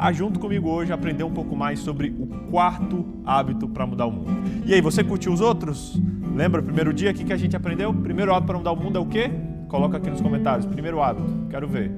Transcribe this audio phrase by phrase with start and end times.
[0.00, 4.10] a junto comigo hoje aprender um pouco mais sobre o quarto hábito para mudar o
[4.10, 4.30] mundo.
[4.64, 6.00] E aí, você curtiu os outros?
[6.34, 7.92] Lembra o primeiro dia aqui que a gente aprendeu?
[7.92, 9.30] Primeiro hábito para mudar o mundo é o quê?
[9.68, 10.64] Coloca aqui nos comentários.
[10.64, 11.92] Primeiro hábito, quero ver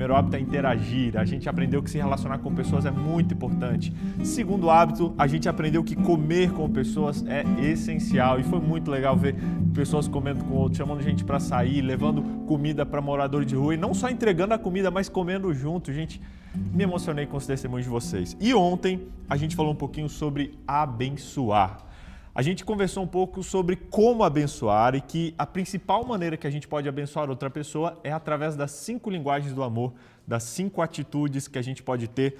[0.00, 1.18] primeiro hábito é interagir.
[1.18, 3.92] A gente aprendeu que se relacionar com pessoas é muito importante.
[4.24, 8.40] Segundo hábito, a gente aprendeu que comer com pessoas é essencial.
[8.40, 9.36] E foi muito legal ver
[9.74, 13.76] pessoas comendo com outros, chamando gente para sair, levando comida para morador de rua e
[13.76, 15.92] não só entregando a comida, mas comendo junto.
[15.92, 16.18] Gente,
[16.54, 18.36] me emocionei com os testemunhos de vocês.
[18.40, 21.90] E ontem a gente falou um pouquinho sobre abençoar
[22.32, 26.50] a gente conversou um pouco sobre como abençoar e que a principal maneira que a
[26.50, 29.92] gente pode abençoar outra pessoa é através das cinco linguagens do amor,
[30.26, 32.38] das cinco atitudes que a gente pode ter,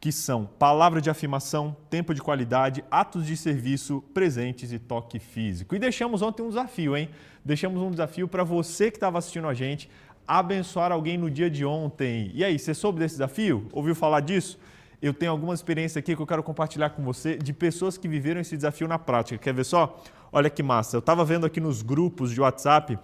[0.00, 5.74] que são palavra de afirmação, tempo de qualidade, atos de serviço, presentes e toque físico.
[5.74, 7.08] E deixamos ontem um desafio, hein?
[7.44, 9.90] Deixamos um desafio para você que estava assistindo a gente
[10.26, 12.30] abençoar alguém no dia de ontem.
[12.34, 13.68] E aí, você soube desse desafio?
[13.72, 14.58] Ouviu falar disso?
[15.02, 18.40] eu tenho alguma experiência aqui que eu quero compartilhar com você de pessoas que viveram
[18.40, 19.36] esse desafio na prática.
[19.36, 20.00] Quer ver só?
[20.30, 20.94] Olha que massa.
[20.94, 22.96] Eu estava vendo aqui nos grupos de WhatsApp,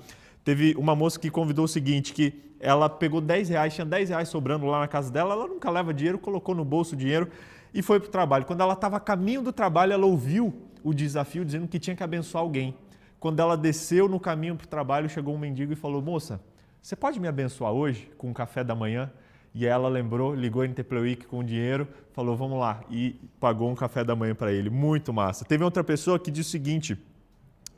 [0.45, 4.29] teve uma moça que convidou o seguinte, que ela pegou 10 reais, tinha 10 reais
[4.29, 7.29] sobrando lá na casa dela, ela nunca leva dinheiro, colocou no bolso o dinheiro
[7.75, 8.45] e foi para o trabalho.
[8.45, 12.03] Quando ela estava a caminho do trabalho, ela ouviu o desafio dizendo que tinha que
[12.03, 12.77] abençoar alguém.
[13.19, 16.41] Quando ela desceu no caminho para o trabalho, chegou um mendigo e falou: Moça,
[16.83, 19.11] você pode me abençoar hoje com um café da manhã?
[19.55, 24.05] E ela lembrou, ligou em Week com dinheiro, falou, vamos lá, e pagou um café
[24.05, 24.71] da manhã para ele.
[24.71, 25.45] Muito massa.
[25.45, 26.99] Teve outra pessoa que disse o seguinte,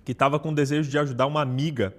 [0.04, 1.94] que estava com desejo de ajudar uma amiga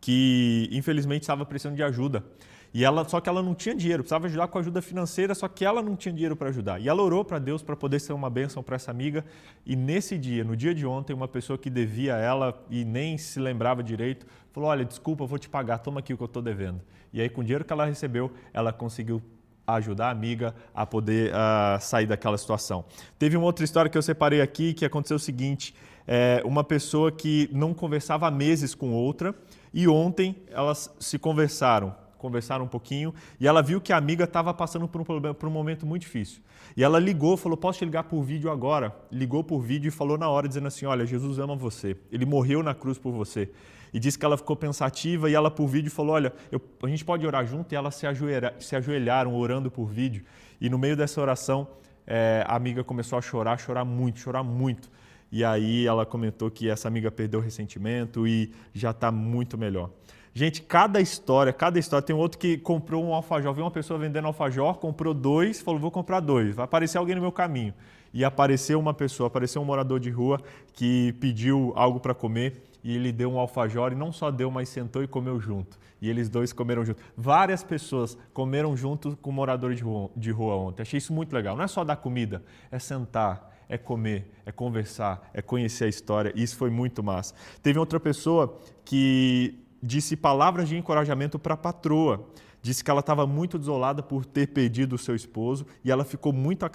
[0.00, 2.24] que infelizmente estava precisando de ajuda.
[2.72, 5.64] E ela, só que ela não tinha dinheiro, precisava ajudar com ajuda financeira, só que
[5.64, 6.80] ela não tinha dinheiro para ajudar.
[6.80, 9.24] E ela orou para Deus para poder ser uma bênção para essa amiga.
[9.66, 13.18] E nesse dia, no dia de ontem, uma pessoa que devia a ela e nem
[13.18, 16.26] se lembrava direito, falou: Olha, desculpa, eu vou te pagar, toma aqui o que eu
[16.26, 16.80] estou devendo.
[17.12, 19.22] E aí, com o dinheiro que ela recebeu, ela conseguiu
[19.66, 22.84] ajudar a amiga a poder uh, sair daquela situação.
[23.18, 25.74] Teve uma outra história que eu separei aqui que aconteceu o seguinte:
[26.06, 29.34] é, uma pessoa que não conversava há meses com outra
[29.72, 34.52] e ontem elas se conversaram conversaram um pouquinho e ela viu que a amiga estava
[34.52, 36.42] passando por um, problema, por um momento muito difícil.
[36.76, 38.94] E ela ligou, falou: Posso te ligar por vídeo agora?
[39.10, 42.62] Ligou por vídeo e falou na hora, dizendo assim: Olha, Jesus ama você, ele morreu
[42.62, 43.50] na cruz por você.
[43.92, 47.04] E disse que ela ficou pensativa e ela por vídeo falou: Olha, eu, a gente
[47.04, 47.72] pode orar junto?
[47.72, 50.24] E elas se, ajoelha, se ajoelharam orando por vídeo.
[50.60, 51.68] E no meio dessa oração,
[52.06, 54.90] é, a amiga começou a chorar, chorar muito, chorar muito.
[55.32, 59.90] E aí ela comentou que essa amiga perdeu o ressentimento e já está muito melhor.
[60.32, 62.04] Gente, cada história, cada história.
[62.04, 65.80] Tem um outro que comprou um alfajor, viu uma pessoa vendendo alfajor, comprou dois, falou:
[65.80, 66.54] vou comprar dois.
[66.54, 67.74] Vai aparecer alguém no meu caminho.
[68.12, 70.40] E apareceu uma pessoa, apareceu um morador de rua
[70.72, 74.68] que pediu algo para comer e ele deu um alfajor e não só deu, mas
[74.68, 75.78] sentou e comeu junto.
[76.00, 77.02] E eles dois comeram junto.
[77.16, 80.82] Várias pessoas comeram junto com o morador de rua, de rua ontem.
[80.82, 81.56] Achei isso muito legal.
[81.56, 86.32] Não é só dar comida, é sentar, é comer, é conversar, é conhecer a história.
[86.34, 87.34] Isso foi muito massa.
[87.62, 92.28] Teve outra pessoa que disse palavras de encorajamento para a patroa.
[92.62, 96.32] Disse que ela estava muito desolada por ter perdido o seu esposo e ela ficou
[96.32, 96.66] muito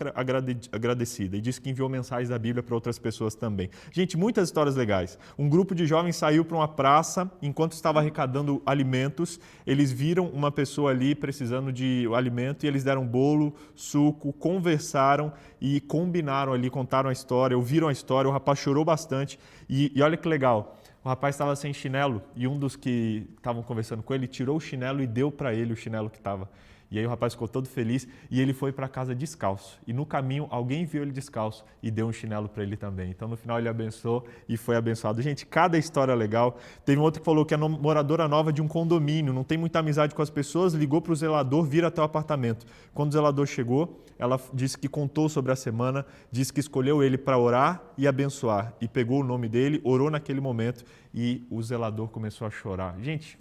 [0.71, 1.37] agradecida.
[1.37, 3.69] E disse que enviou mensagens da Bíblia para outras pessoas também.
[3.91, 5.19] Gente, muitas histórias legais.
[5.37, 9.39] Um grupo de jovens saiu para uma praça enquanto estava arrecadando alimentos.
[9.65, 15.31] Eles viram uma pessoa ali precisando de alimento e eles deram bolo, suco, conversaram
[15.61, 18.27] e combinaram ali, contaram a história, ouviram a história.
[18.27, 22.47] O rapaz chorou bastante e, e olha que legal o rapaz estava sem chinelo e
[22.47, 25.75] um dos que estavam conversando com ele tirou o chinelo e deu para ele o
[25.75, 26.49] chinelo que estava.
[26.95, 29.77] E aí o rapaz ficou todo feliz e ele foi para casa descalço.
[29.85, 33.09] E no caminho alguém viu ele descalço e deu um chinelo para ele também.
[33.09, 35.21] Então no final ele abençoou e foi abençoado.
[35.21, 36.57] Gente, cada história é legal.
[36.85, 39.79] Teve um outro que falou que é moradora nova de um condomínio, não tem muita
[39.79, 42.65] amizade com as pessoas, ligou para o zelador vir até o apartamento.
[42.93, 47.17] Quando o zelador chegou, ela disse que contou sobre a semana, disse que escolheu ele
[47.17, 48.73] para orar e abençoar.
[48.79, 52.95] E pegou o nome dele, orou naquele momento e o zelador começou a chorar.
[53.01, 53.37] Gente,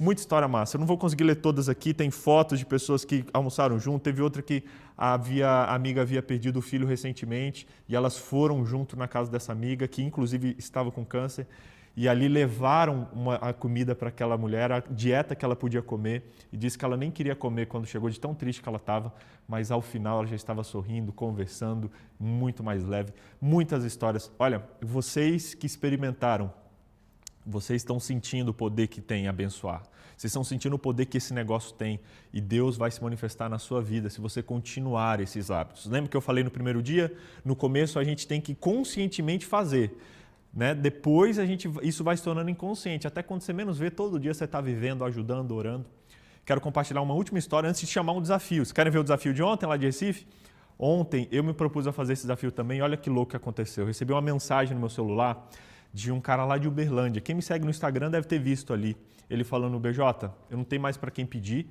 [0.00, 0.76] Muita história massa.
[0.76, 1.92] Eu não vou conseguir ler todas aqui.
[1.92, 4.02] Tem fotos de pessoas que almoçaram junto.
[4.02, 4.64] Teve outra que
[4.96, 9.52] havia, a amiga havia perdido o filho recentemente e elas foram junto na casa dessa
[9.52, 11.46] amiga, que inclusive estava com câncer.
[11.94, 16.32] E ali levaram uma, a comida para aquela mulher, a dieta que ela podia comer.
[16.50, 19.12] E disse que ela nem queria comer quando chegou, de tão triste que ela estava.
[19.46, 23.12] Mas ao final ela já estava sorrindo, conversando, muito mais leve.
[23.38, 24.32] Muitas histórias.
[24.38, 26.50] Olha, vocês que experimentaram
[27.44, 29.82] vocês estão sentindo o poder que tem abençoar.
[30.20, 31.98] Vocês estão sentindo o poder que esse negócio tem
[32.30, 35.86] e Deus vai se manifestar na sua vida se você continuar esses hábitos.
[35.86, 37.10] Lembra que eu falei no primeiro dia?
[37.42, 39.96] No começo a gente tem que conscientemente fazer.
[40.52, 40.74] Né?
[40.74, 43.06] Depois a gente, isso vai se tornando inconsciente.
[43.06, 45.86] Até quando você menos vê, todo dia você está vivendo, ajudando, orando.
[46.44, 48.62] quero compartilhar uma última história antes de chamar um desafio.
[48.62, 50.26] Vocês querem ver o desafio de ontem lá de Recife?
[50.78, 52.82] Ontem eu me propus a fazer esse desafio também.
[52.82, 53.84] Olha que louco que aconteceu.
[53.84, 55.48] Eu recebi uma mensagem no meu celular
[55.94, 57.22] de um cara lá de Uberlândia.
[57.22, 58.98] Quem me segue no Instagram deve ter visto ali.
[59.30, 61.66] Ele falando: BJ, eu não tenho mais para quem pedir.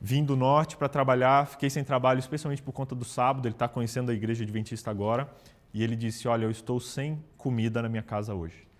[0.00, 3.46] Vim do norte para trabalhar, fiquei sem trabalho, especialmente por conta do sábado.
[3.46, 5.28] Ele está conhecendo a igreja adventista agora.
[5.72, 8.70] E ele disse: Olha, eu estou sem comida na minha casa hoje.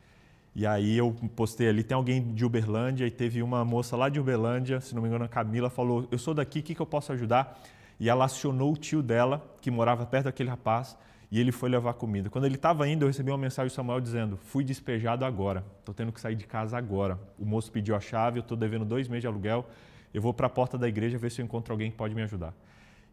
[0.55, 4.19] E aí eu postei ali, tem alguém de Uberlândia e teve uma moça lá de
[4.19, 6.87] Uberlândia, se não me engano a Camila, falou, eu sou daqui, o que, que eu
[6.87, 7.61] posso ajudar?
[8.01, 10.97] E ela acionou o tio dela, que morava perto daquele rapaz,
[11.31, 12.29] e ele foi levar comida.
[12.29, 15.95] Quando ele estava indo, eu recebi uma mensagem do Samuel dizendo, fui despejado agora, estou
[15.95, 17.19] tendo que sair de casa agora.
[17.39, 19.65] O moço pediu a chave, eu estou devendo dois meses de aluguel,
[20.13, 22.23] eu vou para a porta da igreja ver se eu encontro alguém que pode me
[22.23, 22.53] ajudar.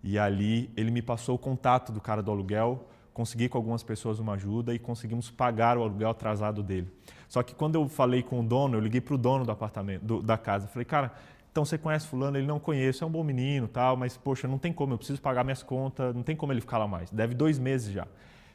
[0.03, 4.19] E ali ele me passou o contato do cara do aluguel, consegui com algumas pessoas
[4.19, 6.87] uma ajuda e conseguimos pagar o aluguel atrasado dele.
[7.27, 10.03] Só que quando eu falei com o dono, eu liguei para o dono do apartamento,
[10.03, 11.13] do, da casa, falei, cara,
[11.57, 12.37] então você conhece fulano?
[12.37, 15.19] Ele não conheço, é um bom menino, tal, mas poxa, não tem como, eu preciso
[15.19, 17.09] pagar minhas contas, não tem como ele ficar lá mais.
[17.09, 18.05] Deve dois meses já.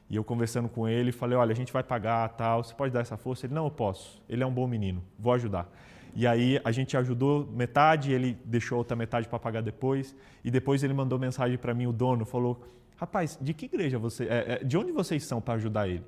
[0.09, 3.01] E eu conversando com ele, falei, olha, a gente vai pagar, tal, você pode dar
[3.01, 3.45] essa força?
[3.45, 4.23] Ele, não, eu posso.
[4.29, 5.69] Ele é um bom menino, vou ajudar.
[6.15, 10.15] E aí a gente ajudou metade, ele deixou outra metade para pagar depois.
[10.45, 12.63] E depois ele mandou mensagem para mim, o dono, falou,
[12.97, 16.05] rapaz, de que igreja você, é, é, de onde vocês são para ajudar ele?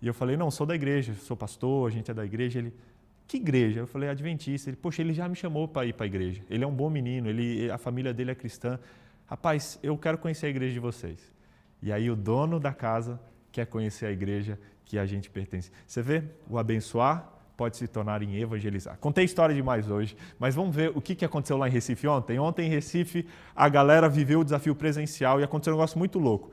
[0.00, 2.60] E eu falei, não, sou da igreja, sou pastor, a gente é da igreja.
[2.60, 2.72] Ele,
[3.30, 3.78] que igreja?
[3.78, 4.68] Eu falei, adventista.
[4.68, 6.42] Ele, poxa, ele já me chamou para ir para a igreja.
[6.50, 8.76] Ele é um bom menino, ele, a família dele é cristã.
[9.24, 11.32] Rapaz, eu quero conhecer a igreja de vocês.
[11.80, 13.20] E aí o dono da casa
[13.52, 15.70] quer conhecer a igreja que a gente pertence.
[15.86, 18.96] Você vê o abençoar pode se tornar em evangelizar.
[18.98, 22.38] Contei história demais hoje, mas vamos ver o que aconteceu lá em Recife ontem.
[22.38, 26.50] Ontem em Recife, a galera viveu o desafio presencial e aconteceu um negócio muito louco.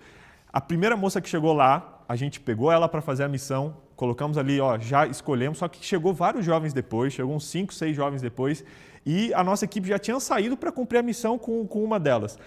[0.51, 4.38] A primeira moça que chegou lá, a gente pegou ela para fazer a missão, colocamos
[4.38, 8.21] ali, ó, já escolhemos, só que chegou vários jovens depois, chegou uns 5, 6 jovens
[8.21, 8.63] depois,
[9.03, 12.38] e a nossa equipe já tinha saído para cumprir a missão com, com uma delas.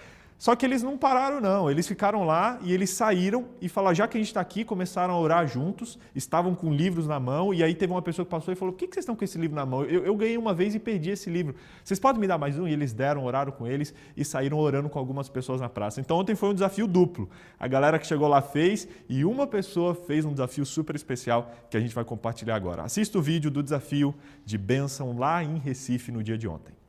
[0.41, 1.69] Só que eles não pararam, não.
[1.69, 5.13] Eles ficaram lá e eles saíram e falaram: já que a gente está aqui, começaram
[5.13, 7.53] a orar juntos, estavam com livros na mão.
[7.53, 9.23] E aí teve uma pessoa que passou e falou: Por que, que vocês estão com
[9.23, 9.83] esse livro na mão?
[9.83, 11.53] Eu, eu, ganhei uma vez e perdi esse livro.
[11.83, 12.67] Vocês podem me dar mais um?
[12.67, 16.01] E eles deram, oraram com eles e saíram orando com algumas pessoas na praça.
[16.01, 17.29] Então ontem foi um desafio duplo.
[17.59, 21.77] A galera que chegou lá fez e uma pessoa fez um desafio super especial que
[21.77, 22.81] a gente vai compartilhar agora.
[22.81, 26.80] Assista o vídeo do desafio de bênção lá em Recife no dia de ontem.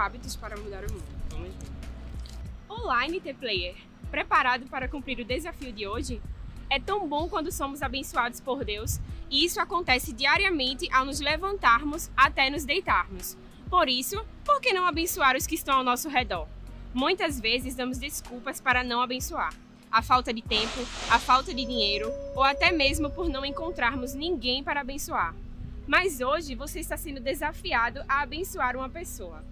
[0.00, 1.04] Hábitos para mudar o mundo.
[1.28, 1.70] Vamos ver.
[2.66, 3.76] Olá, NT Player!
[4.10, 6.22] Preparado para cumprir o desafio de hoje?
[6.70, 8.98] É tão bom quando somos abençoados por Deus
[9.28, 13.36] e isso acontece diariamente ao nos levantarmos até nos deitarmos.
[13.68, 16.48] Por isso, por que não abençoar os que estão ao nosso redor?
[16.94, 19.52] Muitas vezes damos desculpas para não abençoar.
[19.92, 20.80] A falta de tempo,
[21.10, 25.34] a falta de dinheiro ou até mesmo por não encontrarmos ninguém para abençoar.
[25.86, 29.44] Mas hoje você está sendo desafiado a abençoar uma pessoa.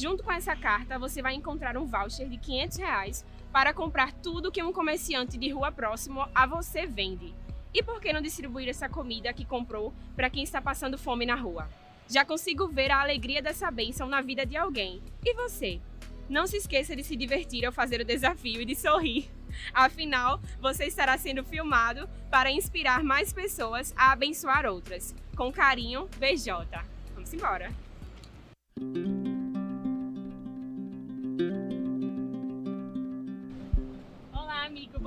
[0.00, 4.52] Junto com essa carta, você vai encontrar um voucher de 500 reais para comprar tudo
[4.52, 7.34] que um comerciante de rua próximo a você vende.
[7.74, 11.34] E por que não distribuir essa comida que comprou para quem está passando fome na
[11.34, 11.68] rua?
[12.06, 15.02] Já consigo ver a alegria dessa bênção na vida de alguém.
[15.24, 15.80] E você?
[16.28, 19.28] Não se esqueça de se divertir ao fazer o desafio e de sorrir.
[19.74, 25.12] Afinal, você estará sendo filmado para inspirar mais pessoas a abençoar outras.
[25.34, 26.84] Com carinho, BJ.
[27.16, 27.72] Vamos embora!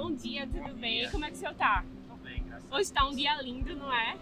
[0.02, 1.02] Bom dia, tudo bom bem?
[1.02, 1.12] Dia.
[1.12, 1.86] Como é que o senhor tá?
[2.10, 4.18] Tô bem, graças Hoje tá um dia lindo, não é?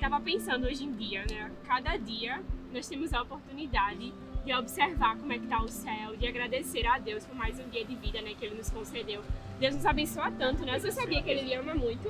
[0.00, 1.50] Tava pensando hoje em dia, né?
[1.66, 2.40] Cada dia
[2.72, 7.00] nós temos a oportunidade de observar como é que tá o céu, de agradecer a
[7.00, 9.24] Deus por mais um dia de vida, né, que Ele nos concedeu.
[9.58, 10.78] Deus nos abençoa tanto, né?
[10.78, 12.08] Você sabia que Ele me ama muito?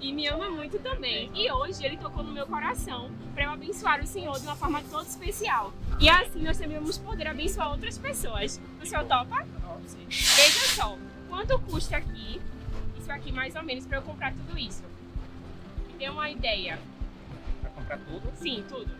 [0.00, 1.30] E me ama muito também.
[1.34, 4.82] E hoje Ele tocou no meu coração para eu abençoar o Senhor de uma forma
[4.90, 5.70] toda especial.
[6.00, 8.58] E assim nós também vamos poder abençoar outras pessoas.
[8.80, 9.46] O senhor topa?
[10.08, 10.96] Veja só,
[11.38, 12.40] quanto custa aqui,
[12.98, 14.82] isso aqui mais ou menos, para eu comprar tudo isso?
[15.86, 16.80] Me dê uma ideia.
[17.60, 18.32] Para comprar tudo?
[18.34, 18.90] Sim, tudo.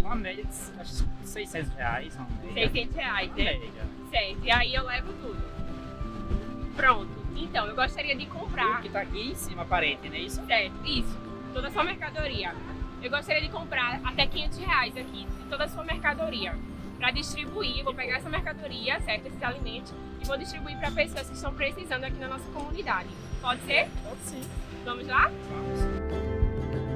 [0.00, 2.16] Uma média de acho, 600 reais.
[2.16, 2.70] Uma média.
[2.70, 3.44] 600 reais, né?
[3.44, 3.86] Média.
[4.10, 6.74] Certo, e aí eu levo tudo.
[6.74, 7.18] Pronto.
[7.36, 8.68] Então, eu gostaria de comprar...
[8.68, 10.44] Tudo que tá aqui em cima, aparente, não é isso?
[10.46, 11.18] Certo, isso.
[11.52, 12.54] Toda a sua mercadoria.
[13.02, 16.56] Eu gostaria de comprar até 500 reais aqui, de toda a sua mercadoria.
[16.98, 17.84] para distribuir.
[17.84, 19.26] Vou pegar essa mercadoria, certo?
[19.26, 23.08] Esses alimentos, e vou distribuir para pessoas que estão precisando aqui na nossa comunidade.
[23.40, 23.88] Pode ser?
[24.04, 24.42] Pode sim.
[24.84, 25.30] Vamos lá?
[25.50, 26.88] Vamos.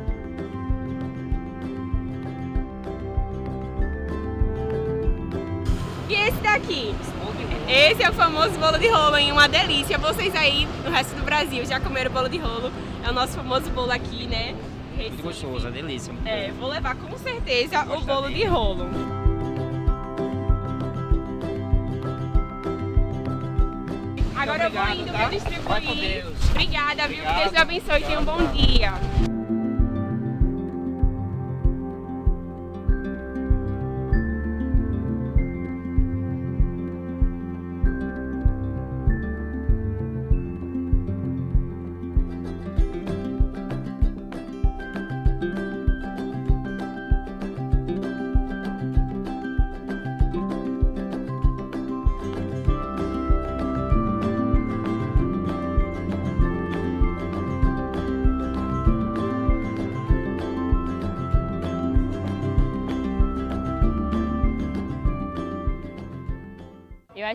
[6.09, 6.95] E esse daqui?
[7.69, 9.33] Esse é o famoso bolo de rolo, hein?
[9.33, 9.97] Uma delícia.
[9.97, 12.71] Vocês aí no resto do Brasil já comeram bolo de rolo.
[13.05, 14.55] É o nosso famoso bolo aqui, né?
[14.97, 16.13] Muito gostoso, é delícia.
[16.13, 16.61] muito É, bom.
[16.61, 18.35] vou levar com certeza o bolo dele.
[18.35, 18.87] de rolo.
[24.43, 25.19] Agora eu vou obrigado, indo, tá?
[25.19, 26.27] vou distribuir.
[26.51, 27.25] Obrigada, viu?
[27.25, 27.35] Que.
[27.35, 28.03] Deus lhe abençoe.
[28.03, 28.93] Tenha um bom dia.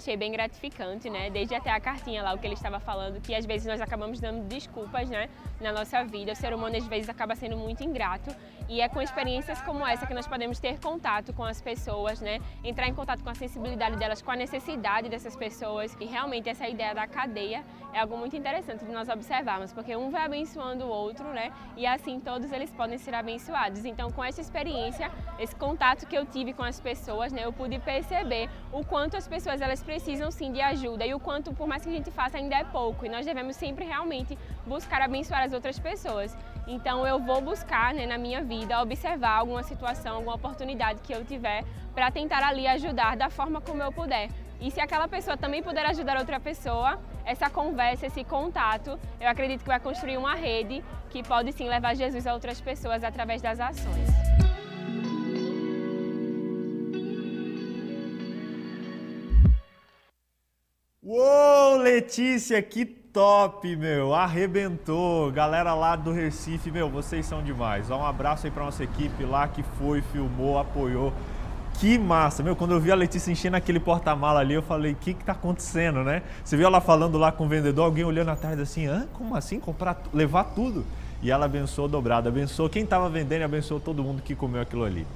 [0.07, 1.29] Achei bem gratificante, né?
[1.29, 4.21] Desde até a cartinha lá, o que ele estava falando, que às vezes nós acabamos
[4.21, 5.29] dando desculpas, né?
[5.59, 6.33] Na nossa vida.
[6.33, 8.35] O ser humano às vezes acaba sendo muito ingrato.
[8.69, 12.39] E é com experiências como essa que nós podemos ter contato com as pessoas, né?
[12.63, 15.95] Entrar em contato com a sensibilidade delas, com a necessidade dessas pessoas.
[16.01, 20.09] E realmente essa ideia da cadeia é algo muito interessante de nós observarmos, porque um
[20.09, 21.51] vai abençoando o outro, né?
[21.77, 23.85] E assim todos eles podem ser abençoados.
[23.85, 25.09] Então, com essa experiência,
[25.39, 27.45] esse contato que eu tive com as pessoas, né?
[27.45, 31.53] Eu pude perceber o quanto as pessoas elas precisam sim de ajuda e o quanto,
[31.53, 33.05] por mais que a gente faça, ainda é pouco.
[33.05, 36.38] E nós devemos sempre realmente buscar abençoar as outras pessoas.
[36.68, 41.25] Então eu vou buscar né, na minha vida observar alguma situação, alguma oportunidade que eu
[41.25, 41.63] tiver
[41.96, 44.30] para tentar ali ajudar da forma como eu puder.
[44.60, 49.62] E se aquela pessoa também puder ajudar outra pessoa, essa conversa, esse contato, eu acredito
[49.62, 53.60] que vai construir uma rede que pode sim levar Jesus a outras pessoas através das
[53.60, 54.10] ações.
[61.04, 62.86] Uou, Letícia, que
[63.17, 64.13] top, meu!
[64.13, 65.31] Arrebentou!
[65.31, 67.89] Galera lá do Recife, meu, vocês são demais.
[67.89, 71.12] Um abraço aí pra nossa equipe lá que foi, filmou, apoiou.
[71.79, 72.55] Que massa, meu!
[72.55, 75.31] Quando eu vi a Letícia enchendo aquele porta-mala ali, eu falei, o que que tá
[75.31, 76.21] acontecendo, né?
[76.45, 78.86] Você viu ela falando lá com o vendedor, alguém olhando atrás assim?
[79.13, 79.59] Como assim?
[79.59, 80.86] Comprar, levar tudo?
[81.19, 84.83] E ela abençoou dobrado, abençoou quem tava vendendo e abençoou todo mundo que comeu aquilo
[84.83, 85.07] ali.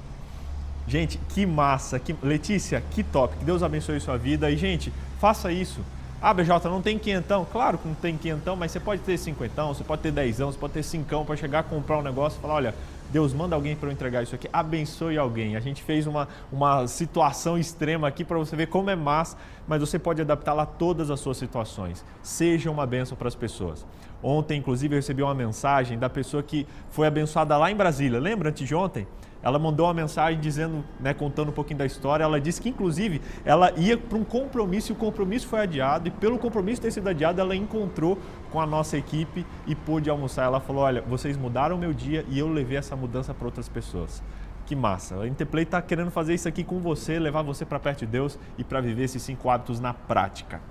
[0.88, 2.00] Gente, que massa.
[2.00, 2.16] Que...
[2.24, 3.38] Letícia, que top.
[3.38, 4.50] Que Deus abençoe sua vida.
[4.50, 5.82] E, gente, faça isso.
[6.24, 7.44] Ah, BJ, não tem quinhentão?
[7.52, 10.58] Claro que não tem quinhentão, mas você pode ter cinquentão, você pode ter dezão, você
[10.60, 12.76] pode ter cincão para chegar a comprar um negócio e falar, olha,
[13.10, 15.56] Deus manda alguém para eu entregar isso aqui, abençoe alguém.
[15.56, 19.36] A gente fez uma, uma situação extrema aqui para você ver como é massa,
[19.68, 22.06] mas você pode adaptá-la a todas as suas situações.
[22.22, 23.84] Seja uma bênção para as pessoas.
[24.22, 28.20] Ontem, inclusive, eu recebi uma mensagem da pessoa que foi abençoada lá em Brasília.
[28.20, 29.08] Lembra antes de ontem?
[29.44, 32.24] Ela mandou uma mensagem dizendo, né, contando um pouquinho da história.
[32.24, 36.08] Ela disse que, inclusive, ela ia para um compromisso e o compromisso foi adiado.
[36.08, 38.18] E pelo compromisso ter sido adiado, ela encontrou
[38.52, 40.46] com a nossa equipe e pôde almoçar.
[40.46, 44.22] Ela falou: Olha, vocês mudaram meu dia e eu levei essa mudança para outras pessoas.
[44.66, 45.20] Que massa!
[45.20, 48.38] A Interplay está querendo fazer isso aqui com você, levar você para perto de Deus
[48.58, 50.62] e para viver esses cinco hábitos na prática.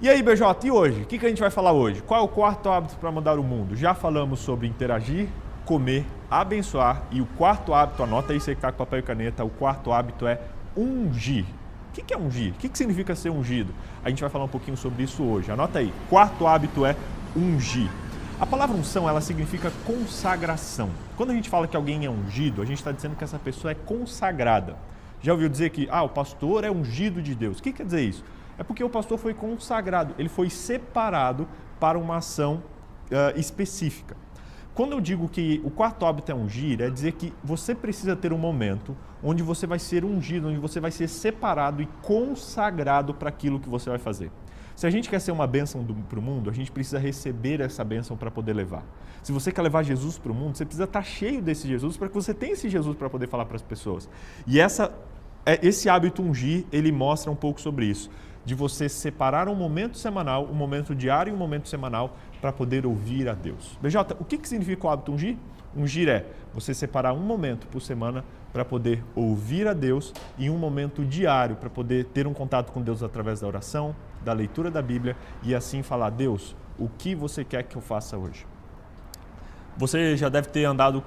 [0.00, 1.02] E aí, BJ, e hoje?
[1.02, 2.00] O que, que a gente vai falar hoje?
[2.02, 3.76] Qual é o quarto hábito para mudar o mundo?
[3.76, 5.28] Já falamos sobre interagir,
[5.66, 9.44] comer, abençoar e o quarto hábito, anota aí você que está com papel e caneta,
[9.44, 10.40] o quarto hábito é
[10.76, 11.44] ungir.
[11.90, 12.52] O que, é ungir?
[12.52, 13.74] O que, significa ser ungido?
[14.04, 15.50] A gente vai falar um pouquinho sobre isso hoje.
[15.50, 15.92] Anota aí.
[16.08, 16.94] Quarto hábito é
[17.34, 17.90] ungir.
[18.40, 20.88] A palavra unção, ela significa consagração.
[21.16, 23.72] Quando a gente fala que alguém é ungido, a gente está dizendo que essa pessoa
[23.72, 24.76] é consagrada.
[25.20, 27.58] Já ouviu dizer que ah, o pastor é ungido de Deus?
[27.58, 28.24] O que quer dizer isso?
[28.56, 31.46] É porque o pastor foi consagrado, ele foi separado
[31.78, 32.62] para uma ação
[33.10, 34.16] ah, específica.
[34.74, 38.32] Quando eu digo que o quarto hábito é ungir, é dizer que você precisa ter
[38.32, 43.28] um momento onde você vai ser ungido, onde você vai ser separado e consagrado para
[43.28, 44.30] aquilo que você vai fazer.
[44.80, 47.84] Se a gente quer ser uma bênção para o mundo, a gente precisa receber essa
[47.84, 48.82] bênção para poder levar.
[49.22, 52.08] Se você quer levar Jesus para o mundo, você precisa estar cheio desse Jesus para
[52.08, 54.08] que você tenha esse Jesus para poder falar para as pessoas.
[54.46, 54.90] E essa,
[55.44, 58.08] é- esse hábito ungir, ele mostra um pouco sobre isso.
[58.42, 62.86] De você separar um momento semanal, um momento diário e um momento semanal para poder
[62.86, 63.78] ouvir a Deus.
[63.82, 65.36] BJ, o que, que significa o hábito ungir?
[65.76, 70.58] Ungir é você separar um momento por semana para poder ouvir a Deus e um
[70.58, 73.94] momento diário para poder ter um contato com Deus através da oração,
[74.24, 78.16] da leitura da Bíblia e assim falar: Deus, o que você quer que eu faça
[78.16, 78.46] hoje?
[79.76, 81.04] Você já deve ter andado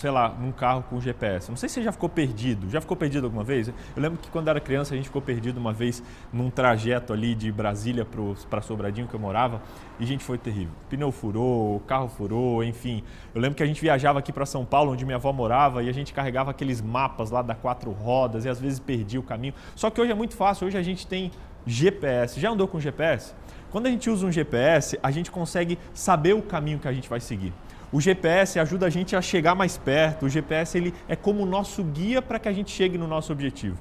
[0.00, 1.50] sei lá, num carro com GPS.
[1.50, 2.70] Não sei se você já ficou perdido.
[2.70, 3.68] Já ficou perdido alguma vez?
[3.68, 6.02] Eu lembro que quando era criança a gente ficou perdido uma vez
[6.32, 8.06] num trajeto ali de Brasília
[8.48, 9.60] para Sobradinho que eu morava
[9.98, 10.72] e a gente foi terrível.
[10.88, 13.04] Pneu furou, carro furou, enfim.
[13.34, 15.90] Eu lembro que a gente viajava aqui para São Paulo, onde minha avó morava, e
[15.90, 19.52] a gente carregava aqueles mapas lá da quatro rodas e às vezes perdia o caminho.
[19.76, 21.30] Só que hoje é muito fácil, hoje a gente tem
[21.66, 22.40] GPS.
[22.40, 23.34] Já andou com GPS?
[23.70, 27.06] Quando a gente usa um GPS, a gente consegue saber o caminho que a gente
[27.06, 27.52] vai seguir.
[27.92, 30.26] O GPS ajuda a gente a chegar mais perto.
[30.26, 33.32] O GPS ele é como o nosso guia para que a gente chegue no nosso
[33.32, 33.76] objetivo.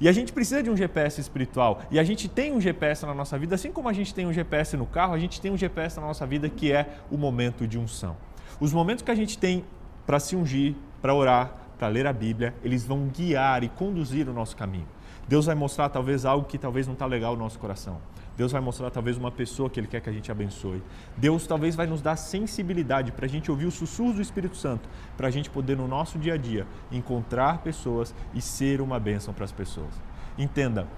[0.00, 1.82] E a gente precisa de um GPS espiritual.
[1.90, 4.32] E a gente tem um GPS na nossa vida, assim como a gente tem um
[4.32, 7.66] GPS no carro, a gente tem um GPS na nossa vida que é o momento
[7.66, 8.16] de unção.
[8.58, 9.62] Os momentos que a gente tem
[10.06, 14.32] para se ungir, para orar, para ler a Bíblia, eles vão guiar e conduzir o
[14.32, 14.88] nosso caminho.
[15.28, 17.98] Deus vai mostrar talvez algo que talvez não está legal no nosso coração.
[18.40, 20.82] Deus vai mostrar talvez uma pessoa que Ele quer que a gente abençoe.
[21.14, 24.88] Deus talvez vai nos dar sensibilidade para a gente ouvir o sussurro do Espírito Santo,
[25.14, 29.34] para a gente poder no nosso dia a dia encontrar pessoas e ser uma bênção
[29.34, 29.90] para as pessoas.
[30.38, 30.88] Entenda,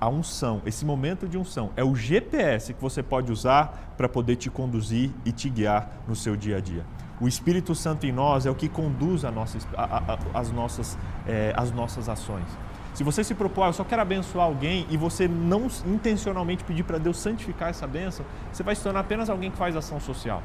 [0.00, 4.36] a unção, esse momento de unção, é o GPS que você pode usar para poder
[4.36, 6.86] te conduzir e te guiar no seu dia a dia.
[7.20, 10.96] O Espírito Santo em nós é o que conduz a nossa, a, a, as, nossas,
[11.26, 12.48] é, as nossas ações.
[12.96, 16.96] Se você se propõe, eu só quero abençoar alguém e você não intencionalmente pedir para
[16.96, 20.42] Deus santificar essa bênção, você vai se tornar apenas alguém que faz ação social.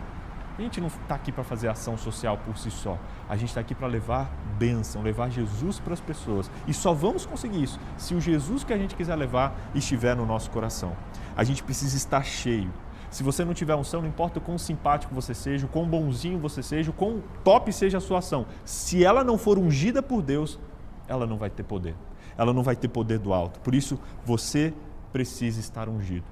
[0.57, 2.99] A gente não está aqui para fazer ação social por si só.
[3.29, 4.29] A gente está aqui para levar
[4.59, 6.51] bênção, levar Jesus para as pessoas.
[6.67, 10.25] E só vamos conseguir isso se o Jesus que a gente quiser levar estiver no
[10.25, 10.91] nosso coração.
[11.37, 12.73] A gente precisa estar cheio.
[13.09, 16.37] Se você não tiver unção, não importa o quão simpático você seja, o quão bonzinho
[16.37, 18.45] você seja, o quão top seja a sua ação.
[18.65, 20.59] Se ela não for ungida por Deus,
[21.07, 21.95] ela não vai ter poder
[22.37, 23.59] ela não vai ter poder do alto.
[23.59, 24.73] Por isso, você
[25.11, 26.25] precisa estar ungido.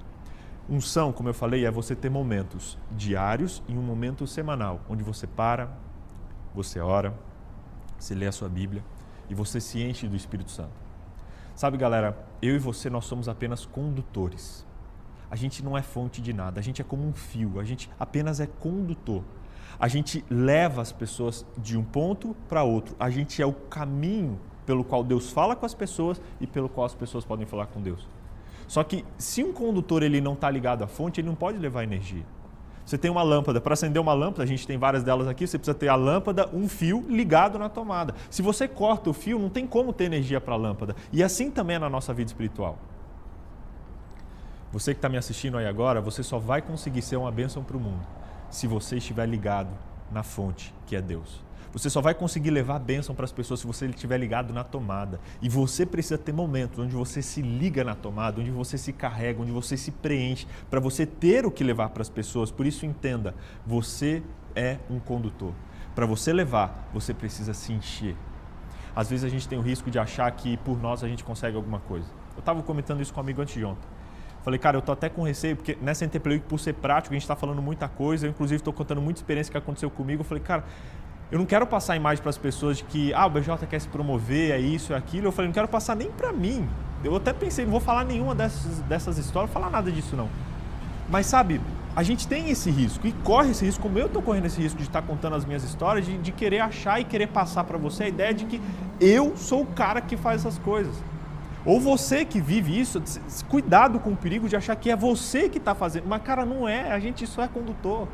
[0.68, 5.26] Unção, como eu falei, é você ter momentos diários e um momento semanal, onde você
[5.26, 5.68] para,
[6.54, 7.12] você ora,
[7.98, 8.84] você lê a sua Bíblia
[9.28, 10.72] e você se enche do Espírito Santo.
[11.54, 14.66] Sabe, galera, eu e você nós somos apenas condutores.
[15.30, 17.90] A gente não é fonte de nada, a gente é como um fio, a gente
[17.98, 19.22] apenas é condutor.
[19.78, 24.38] A gente leva as pessoas de um ponto para outro, a gente é o caminho
[24.70, 27.82] pelo qual Deus fala com as pessoas e pelo qual as pessoas podem falar com
[27.82, 28.06] Deus.
[28.68, 31.82] Só que se um condutor ele não está ligado à fonte, ele não pode levar
[31.82, 32.22] energia.
[32.86, 35.58] Você tem uma lâmpada, para acender uma lâmpada, a gente tem várias delas aqui, você
[35.58, 38.14] precisa ter a lâmpada, um fio ligado na tomada.
[38.30, 40.94] Se você corta o fio, não tem como ter energia para a lâmpada.
[41.12, 42.78] E assim também é na nossa vida espiritual.
[44.70, 47.76] Você que está me assistindo aí agora, você só vai conseguir ser uma bênção para
[47.76, 48.06] o mundo
[48.48, 49.70] se você estiver ligado
[50.12, 51.49] na fonte, que é Deus.
[51.72, 55.20] Você só vai conseguir levar bênção para as pessoas se você estiver ligado na tomada.
[55.40, 59.40] E você precisa ter momentos onde você se liga na tomada, onde você se carrega,
[59.40, 62.50] onde você se preenche, para você ter o que levar para as pessoas.
[62.50, 64.22] Por isso, entenda: você
[64.54, 65.54] é um condutor.
[65.94, 68.16] Para você levar, você precisa se encher.
[68.94, 71.56] Às vezes a gente tem o risco de achar que por nós a gente consegue
[71.56, 72.06] alguma coisa.
[72.34, 73.88] Eu estava comentando isso com um amigo antes de ontem.
[74.42, 77.22] Falei, cara, eu tô até com receio, porque nessa Interplay, por ser prático, a gente
[77.22, 78.26] está falando muita coisa.
[78.26, 80.22] Eu, inclusive, estou contando muita experiência que aconteceu comigo.
[80.22, 80.64] Eu falei, cara,
[81.30, 83.80] eu não quero passar a imagem para as pessoas de que ah, o BJ quer
[83.80, 85.28] se promover, é isso, é aquilo.
[85.28, 86.68] Eu falei, não quero passar nem para mim.
[87.04, 90.28] Eu até pensei, não vou falar nenhuma dessas, dessas histórias, falar nada disso não.
[91.08, 91.60] Mas sabe,
[91.94, 94.78] a gente tem esse risco e corre esse risco, como eu estou correndo esse risco
[94.78, 98.04] de estar contando as minhas histórias, de, de querer achar e querer passar para você
[98.04, 98.60] a ideia de que
[99.00, 100.94] eu sou o cara que faz essas coisas.
[101.64, 103.02] Ou você que vive isso,
[103.48, 106.06] cuidado com o perigo de achar que é você que está fazendo.
[106.06, 108.08] Mas, cara, não é, a gente só é condutor.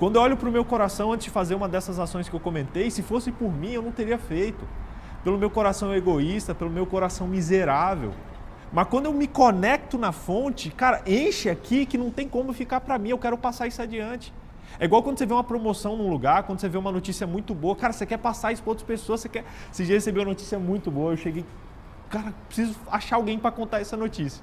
[0.00, 2.40] Quando eu olho para o meu coração antes de fazer uma dessas ações que eu
[2.40, 4.66] comentei, se fosse por mim, eu não teria feito.
[5.22, 8.14] Pelo meu coração egoísta, pelo meu coração miserável.
[8.72, 12.80] Mas quando eu me conecto na fonte, cara, enche aqui que não tem como ficar
[12.80, 14.32] para mim, eu quero passar isso adiante.
[14.78, 17.54] É igual quando você vê uma promoção num lugar, quando você vê uma notícia muito
[17.54, 19.44] boa, cara, você quer passar isso para outras pessoas, você quer.
[19.70, 21.44] Esse dia recebi uma notícia muito boa, eu cheguei,
[22.08, 24.42] cara, preciso achar alguém para contar essa notícia.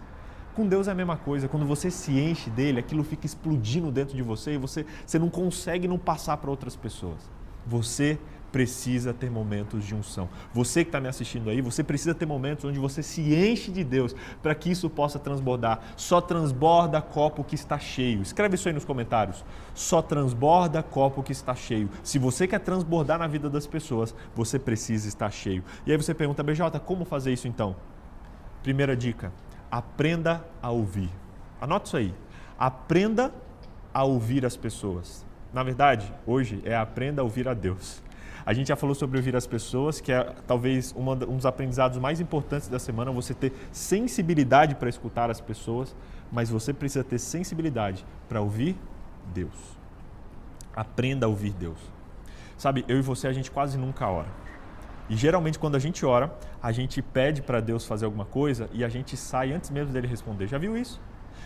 [0.58, 1.48] Com Deus é a mesma coisa.
[1.48, 5.30] Quando você se enche dele, aquilo fica explodindo dentro de você e você, você não
[5.30, 7.30] consegue não passar para outras pessoas.
[7.63, 8.17] Você
[8.52, 10.28] precisa ter momentos de unção.
[10.52, 13.84] Você que está me assistindo aí, você precisa ter momentos onde você se enche de
[13.84, 15.80] Deus para que isso possa transbordar.
[15.96, 18.24] Só transborda copo que está cheio.
[18.24, 19.46] Escreve isso aí nos comentários.
[19.76, 21.88] Só transborda copo que está cheio.
[22.02, 25.63] Se você quer transbordar na vida das pessoas, você precisa estar cheio.
[25.86, 27.76] E aí você pergunta, BJ, como fazer isso então?
[28.63, 29.32] Primeira dica:
[29.71, 31.10] aprenda a ouvir.
[31.60, 32.13] Anota isso aí.
[32.58, 33.34] Aprenda
[33.93, 35.25] a ouvir as pessoas.
[35.53, 38.01] Na verdade, hoje é aprenda a ouvir a Deus.
[38.45, 41.97] A gente já falou sobre ouvir as pessoas, que é talvez uma, um dos aprendizados
[41.97, 45.93] mais importantes da semana, você ter sensibilidade para escutar as pessoas,
[46.32, 48.77] mas você precisa ter sensibilidade para ouvir
[49.34, 49.77] Deus.
[50.73, 51.80] Aprenda a ouvir Deus.
[52.58, 54.46] Sabe, eu e você, a gente quase nunca ora.
[55.10, 58.84] E geralmente, quando a gente ora, a gente pede para Deus fazer alguma coisa e
[58.84, 60.48] a gente sai antes mesmo dele responder.
[60.48, 61.00] Já viu isso?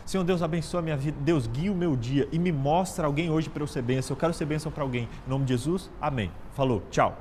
[0.05, 1.17] Senhor Deus, abençoa a minha vida.
[1.21, 4.15] Deus, guia o meu dia e me mostra alguém hoje para eu ser bênção.
[4.15, 5.07] Eu quero ser bênção para alguém.
[5.25, 6.31] Em nome de Jesus, amém.
[6.53, 7.17] Falou, tchau.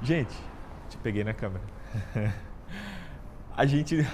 [0.00, 0.34] Gente,
[0.88, 1.64] te peguei na câmera.
[3.56, 4.06] a, gente,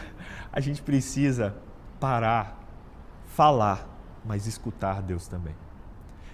[0.53, 1.55] a gente precisa
[2.01, 2.59] parar,
[3.27, 3.87] falar,
[4.25, 5.55] mas escutar Deus também.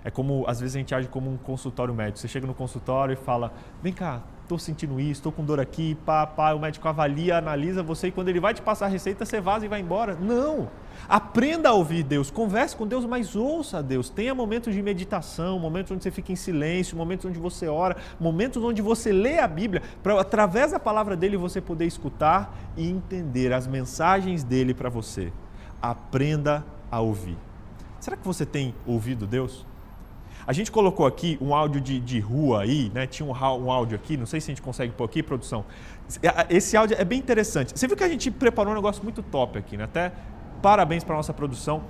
[0.05, 2.19] É como, às vezes, a gente age como um consultório médico.
[2.19, 5.97] Você chega no consultório e fala: vem cá, estou sentindo isso, estou com dor aqui,
[6.05, 6.53] pá, pá.
[6.53, 9.65] O médico avalia, analisa você e quando ele vai te passar a receita, você vaza
[9.65, 10.15] e vai embora.
[10.15, 10.69] Não!
[11.09, 14.11] Aprenda a ouvir Deus, converse com Deus, mas ouça Deus.
[14.11, 18.63] Tenha momentos de meditação, momentos onde você fica em silêncio, momentos onde você ora, momentos
[18.63, 23.53] onde você lê a Bíblia, para através da palavra dele você poder escutar e entender
[23.53, 25.33] as mensagens dele para você.
[25.81, 27.37] Aprenda a ouvir.
[28.01, 29.67] Será que você tem ouvido Deus?
[30.47, 33.07] A gente colocou aqui um áudio de, de rua aí, né?
[33.07, 35.65] Tinha um, um, áudio aqui, não sei se a gente consegue pôr aqui, produção.
[36.51, 37.79] Esse áudio é bem interessante.
[37.79, 39.85] Você viu que a gente preparou um negócio muito top aqui, né?
[39.85, 40.13] Até
[40.61, 41.83] parabéns para nossa produção.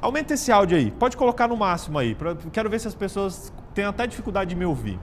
[0.00, 2.14] Aumenta esse áudio aí, pode colocar no máximo aí.
[2.14, 4.98] Pra, quero ver se as pessoas têm até dificuldade de me ouvir.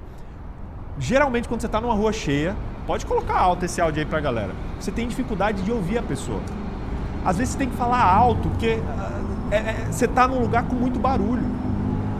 [0.97, 4.21] Geralmente, quando você está numa rua cheia, pode colocar alto esse áudio aí para a
[4.21, 4.53] galera.
[4.79, 6.41] Você tem dificuldade de ouvir a pessoa.
[7.23, 8.79] Às vezes você tem que falar alto, porque
[9.51, 11.43] é, é, você está num lugar com muito barulho.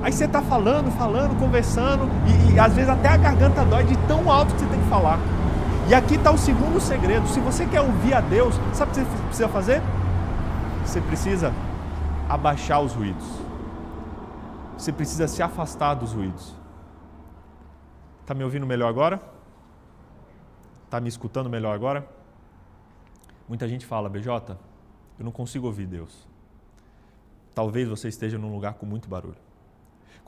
[0.01, 3.97] Aí você está falando, falando, conversando, e, e, às vezes até a garganta dói de
[4.07, 5.19] tão alto que você tem que falar.
[5.89, 7.27] E aqui está o segundo segredo.
[7.27, 9.81] Se você quer ouvir a Deus, sabe o que você precisa fazer?
[10.85, 11.53] Você precisa
[12.29, 13.25] abaixar os ruídos.
[14.77, 16.55] Você precisa se afastar dos ruídos.
[18.21, 19.19] Está me ouvindo melhor agora?
[20.85, 22.07] Está me escutando melhor agora?
[23.47, 24.55] Muita gente fala, BJ,
[25.17, 26.25] eu não consigo ouvir Deus.
[27.53, 29.48] Talvez você esteja num lugar com muito barulho.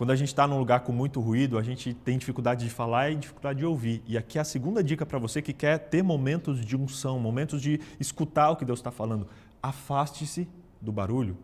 [0.02, 3.12] Quando a gente está num lugar com muito ruído, a gente tem dificuldade de falar
[3.12, 4.02] e dificuldade de ouvir.
[4.08, 7.62] E aqui é a segunda dica para você que quer ter momentos de unção, momentos
[7.62, 9.28] de escutar o que Deus está falando.
[9.62, 10.50] Afaste-se
[10.82, 11.38] do barulho.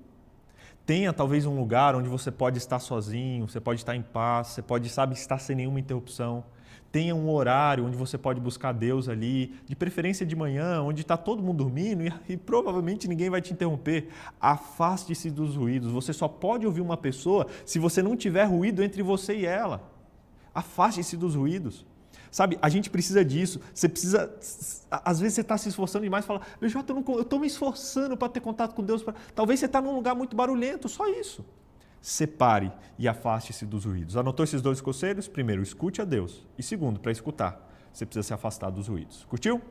[0.88, 4.64] Tenha talvez um lugar onde você pode estar sozinho, você pode estar em paz, você
[4.64, 6.44] pode, sabe, estar sem nenhuma interrupção.
[6.92, 11.18] Tenha um horário onde você pode buscar Deus ali, de preferência de manhã, onde está
[11.18, 14.10] todo mundo dormindo e, e, provavelmente ninguém vai te interromper.
[14.40, 15.92] Afaste-se dos ruídos.
[15.92, 19.92] Você só pode ouvir uma pessoa se você não tiver ruído entre você e ela.
[20.54, 21.86] Afaste-se dos ruídos.
[22.32, 23.60] Sabe, a gente precisa disso.
[23.74, 24.32] Você precisa.
[24.90, 28.30] Às vezes você está se esforçando demais e fala, BJ, eu estou me esforçando para
[28.30, 29.04] ter contato com Deus.
[29.04, 29.14] Pra...
[29.36, 31.44] Talvez você está num lugar muito barulhento, só isso
[32.08, 34.16] separe e afaste-se dos ruídos.
[34.16, 35.28] Anotou esses dois conselhos?
[35.28, 36.42] Primeiro, escute a Deus.
[36.58, 39.26] E segundo, para escutar, você precisa se afastar dos ruídos.
[39.26, 39.62] Curtiu?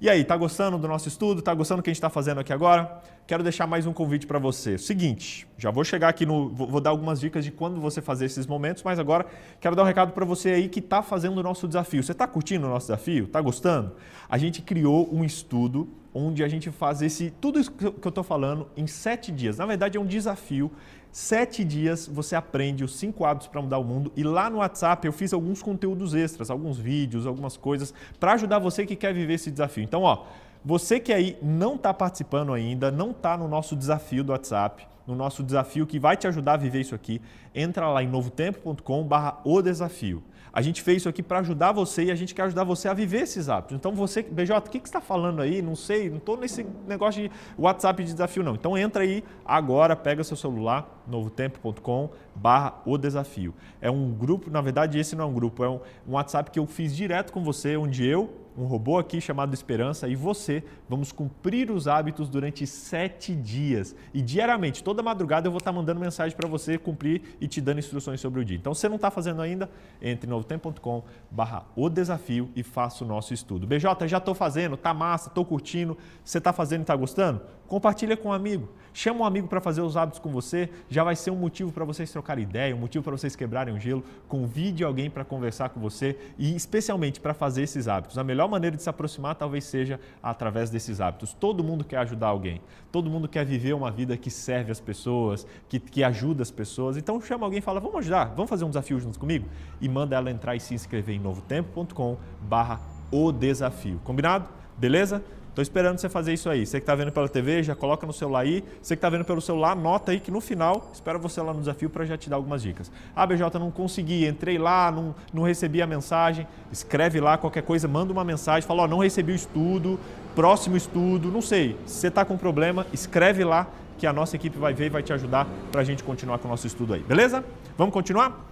[0.00, 1.40] E aí, tá gostando do nosso estudo?
[1.40, 3.00] Tá gostando do que a gente está fazendo aqui agora?
[3.28, 4.76] Quero deixar mais um convite para você.
[4.76, 6.48] Seguinte, já vou chegar aqui no.
[6.48, 9.24] Vou dar algumas dicas de quando você fazer esses momentos, mas agora
[9.60, 12.02] quero dar um recado para você aí que está fazendo o nosso desafio.
[12.02, 13.24] Você está curtindo o nosso desafio?
[13.26, 13.92] Está gostando?
[14.28, 18.24] A gente criou um estudo onde a gente faz esse tudo isso que eu estou
[18.24, 19.58] falando em sete dias.
[19.58, 20.70] Na verdade, é um desafio
[21.10, 25.06] Sete dias você aprende os cinco hábitos para mudar o mundo e lá no WhatsApp
[25.06, 29.34] eu fiz alguns conteúdos extras, alguns vídeos, algumas coisas para ajudar você que quer viver
[29.34, 29.82] esse desafio.
[29.82, 30.24] Então, ó,
[30.64, 35.14] você que aí não está participando ainda, não está no nosso desafio do WhatsApp, no
[35.14, 37.22] nosso desafio que vai te ajudar a viver isso aqui,
[37.54, 40.22] entra lá em novotempo.com/o desafio.
[40.52, 42.94] A gente fez isso aqui para ajudar você e a gente quer ajudar você a
[42.94, 43.76] viver esses hábitos.
[43.76, 45.62] Então você, BJ, o que, que você está falando aí?
[45.62, 48.54] Não sei, não estou nesse negócio de WhatsApp de desafio não.
[48.54, 53.54] Então entra aí agora, pega seu celular, novotempo.com barra o desafio.
[53.80, 56.58] É um grupo, na verdade esse não é um grupo, é um, um WhatsApp que
[56.58, 61.12] eu fiz direto com você, onde eu, um robô aqui chamado Esperança e você vamos
[61.12, 63.94] cumprir os hábitos durante sete dias.
[64.12, 67.78] E diariamente, toda madrugada, eu vou estar mandando mensagem para você cumprir e te dando
[67.78, 68.56] instruções sobre o dia.
[68.56, 69.70] Então, se você não está fazendo ainda,
[70.02, 73.66] entre em novotempo.com barra o desafio e faça o nosso estudo.
[73.66, 75.96] BJ, já estou fazendo, tá massa, estou curtindo.
[76.24, 77.40] Você está fazendo e está gostando?
[77.68, 78.66] Compartilha com um amigo.
[78.94, 80.70] Chama um amigo para fazer os hábitos com você.
[80.88, 83.78] Já vai ser um motivo para vocês trocarem ideia, um motivo para vocês quebrarem o
[83.78, 84.02] gelo.
[84.26, 88.16] Convide alguém para conversar com você e especialmente para fazer esses hábitos.
[88.16, 91.34] A melhor maneira de se aproximar talvez seja através desses hábitos.
[91.34, 92.60] Todo mundo quer ajudar alguém.
[92.90, 96.96] Todo mundo quer viver uma vida que serve as pessoas, que, que ajuda as pessoas.
[96.96, 99.46] Então chama alguém e fala, vamos ajudar, vamos fazer um desafio juntos comigo?
[99.80, 102.80] E manda ela entrar e se inscrever em novotempo.com barra
[103.12, 104.00] o desafio.
[104.04, 104.48] Combinado?
[104.76, 105.22] Beleza?
[105.58, 106.64] Estou esperando você fazer isso aí.
[106.64, 108.62] Você que está vendo pela TV, já coloca no celular aí.
[108.80, 111.58] Você que está vendo pelo celular, anota aí que no final, espero você lá no
[111.58, 112.92] desafio para já te dar algumas dicas.
[113.12, 116.46] Ah, BJ, não consegui, entrei lá, não, não recebi a mensagem.
[116.70, 119.98] Escreve lá qualquer coisa, manda uma mensagem, fala, ó, não recebi o estudo,
[120.32, 121.76] próximo estudo, não sei.
[121.86, 123.66] Se você está com problema, escreve lá
[123.98, 126.46] que a nossa equipe vai ver e vai te ajudar para a gente continuar com
[126.46, 127.00] o nosso estudo aí.
[127.00, 127.44] Beleza?
[127.76, 128.48] Vamos continuar?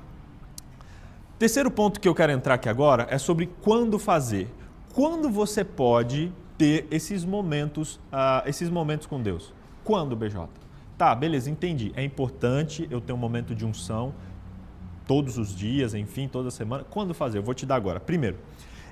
[1.38, 4.50] Terceiro ponto que eu quero entrar aqui agora é sobre quando fazer.
[4.92, 9.52] Quando você pode ter esses momentos, uh, esses momentos com Deus?
[9.84, 10.48] Quando, BJ?
[10.96, 11.92] Tá, beleza, entendi.
[11.94, 14.14] É importante eu ter um momento de unção
[15.06, 16.84] todos os dias, enfim, toda semana.
[16.88, 17.38] Quando fazer?
[17.38, 18.00] Eu vou te dar agora.
[18.00, 18.38] Primeiro,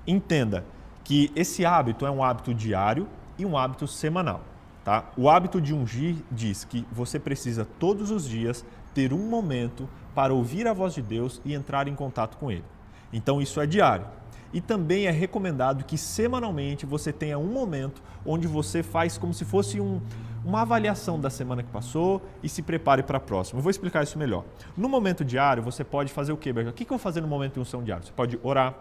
[0.07, 0.65] entenda
[1.03, 4.43] que esse hábito é um hábito diário e um hábito semanal.
[4.85, 5.11] Tá?
[5.17, 10.33] O hábito de ungir diz que você precisa todos os dias ter um momento para
[10.33, 12.65] ouvir a voz de Deus e entrar em contato com Ele.
[13.13, 14.07] Então isso é diário.
[14.55, 19.45] E também é recomendado que semanalmente você tenha um momento onde você faz como se
[19.45, 20.01] fosse um,
[20.45, 23.59] uma avaliação da semana que passou e se prepare para a próxima.
[23.59, 24.45] Eu vou explicar isso melhor.
[24.77, 26.73] No momento diário, você pode fazer o quê, Berger?
[26.73, 28.07] O que eu vou fazer no momento de unção diário?
[28.07, 28.79] Você pode orar,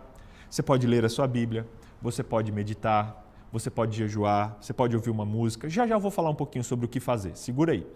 [0.47, 1.65] você pode ler a sua Bíblia,
[1.99, 5.67] você pode meditar, você pode jejuar, você pode ouvir uma música.
[5.67, 7.36] Já já eu vou falar um pouquinho sobre o que fazer.
[7.36, 7.88] Segura aí.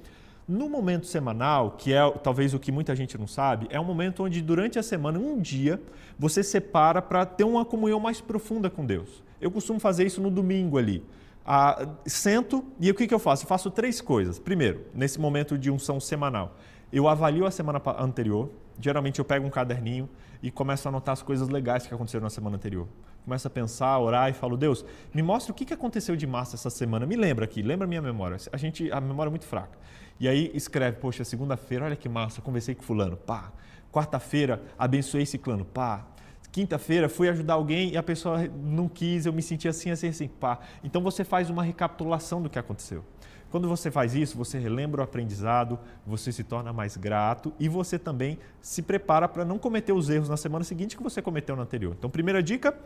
[0.47, 4.23] No momento semanal, que é talvez o que muita gente não sabe, é um momento
[4.23, 5.81] onde durante a semana, um dia,
[6.17, 9.21] você separa para ter uma comunhão mais profunda com Deus.
[9.41, 11.03] Eu costumo fazer isso no domingo ali.
[11.45, 13.43] Ah, sento e o que, que eu faço?
[13.43, 14.39] Eu faço três coisas.
[14.39, 16.55] Primeiro, nesse momento de unção semanal,
[16.93, 18.49] eu avalio a semana anterior.
[18.79, 20.07] Geralmente eu pego um caderninho
[20.41, 22.88] e começo a anotar as coisas legais que aconteceram na semana anterior
[23.27, 26.69] começo a pensar, orar e falo, Deus, me mostra o que aconteceu de massa essa
[26.69, 27.05] semana.
[27.05, 28.38] Me lembra aqui, lembra minha memória.
[28.53, 29.77] A gente, a memória é muito fraca.
[30.19, 33.51] E aí escreve, poxa, segunda-feira, olha que massa, conversei com fulano, pá.
[33.91, 36.06] Quarta-feira, abençoei esse clã, pá.
[36.51, 40.27] Quinta-feira, fui ajudar alguém e a pessoa não quis, eu me senti assim, assim, assim,
[40.27, 40.60] pá.
[40.84, 43.03] Então você faz uma recapitulação do que aconteceu.
[43.49, 47.97] Quando você faz isso, você relembra o aprendizado, você se torna mais grato e você
[47.97, 51.63] também se prepara para não cometer os erros na semana seguinte que você cometeu na
[51.63, 51.95] anterior.
[51.97, 52.77] Então, primeira dica,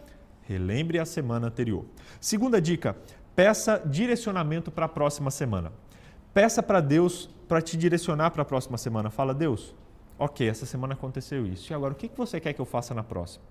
[0.43, 1.85] relembre a semana anterior.
[2.19, 2.95] Segunda dica,
[3.35, 5.71] peça direcionamento para a próxima semana.
[6.33, 9.09] Peça para Deus para te direcionar para a próxima semana.
[9.09, 9.75] Fala, Deus,
[10.17, 11.71] ok, essa semana aconteceu isso.
[11.71, 13.43] E agora, o que você quer que eu faça na próxima?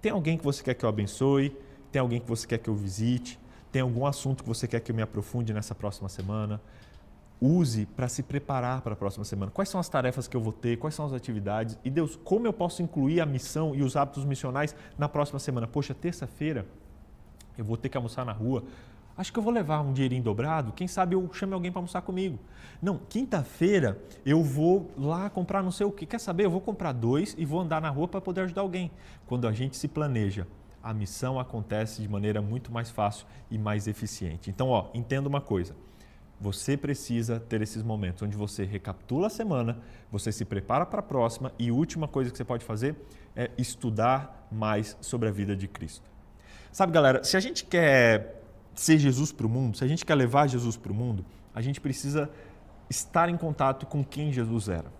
[0.00, 1.54] Tem alguém que você quer que eu abençoe?
[1.90, 3.38] Tem alguém que você quer que eu visite?
[3.70, 6.58] Tem algum assunto que você quer que eu me aprofunde nessa próxima semana?
[7.38, 9.50] Use para se preparar para a próxima semana.
[9.50, 10.78] Quais são as tarefas que eu vou ter?
[10.78, 11.78] Quais são as atividades?
[11.84, 15.66] E Deus, como eu posso incluir a missão e os hábitos missionais na próxima semana?
[15.66, 16.64] Poxa, terça-feira
[17.58, 18.64] eu vou ter que almoçar na rua.
[19.16, 22.00] Acho que eu vou levar um dinheirinho dobrado, quem sabe eu chame alguém para almoçar
[22.02, 22.38] comigo.
[22.80, 26.06] Não, quinta-feira eu vou lá comprar não sei o que.
[26.06, 26.46] Quer saber?
[26.46, 28.90] Eu vou comprar dois e vou andar na rua para poder ajudar alguém.
[29.26, 30.46] Quando a gente se planeja,
[30.82, 34.50] a missão acontece de maneira muito mais fácil e mais eficiente.
[34.50, 35.76] Então, ó, entenda uma coisa.
[36.40, 39.78] Você precisa ter esses momentos onde você recapitula a semana,
[40.10, 42.96] você se prepara para a próxima e a última coisa que você pode fazer
[43.36, 46.10] é estudar mais sobre a vida de Cristo.
[46.72, 48.41] Sabe, galera, se a gente quer
[48.74, 51.60] ser Jesus para o mundo, se a gente quer levar Jesus para o mundo, a
[51.60, 52.30] gente precisa
[52.88, 54.92] estar em contato com quem Jesus era.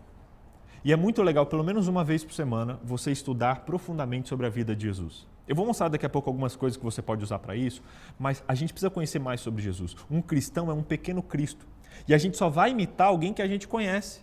[0.84, 4.50] E é muito legal, pelo menos uma vez por semana, você estudar profundamente sobre a
[4.50, 5.26] vida de Jesus.
[5.46, 7.82] Eu vou mostrar daqui a pouco algumas coisas que você pode usar para isso,
[8.18, 9.96] mas a gente precisa conhecer mais sobre Jesus.
[10.10, 11.66] Um cristão é um pequeno Cristo.
[12.08, 14.20] E a gente só vai imitar alguém que a gente conhece.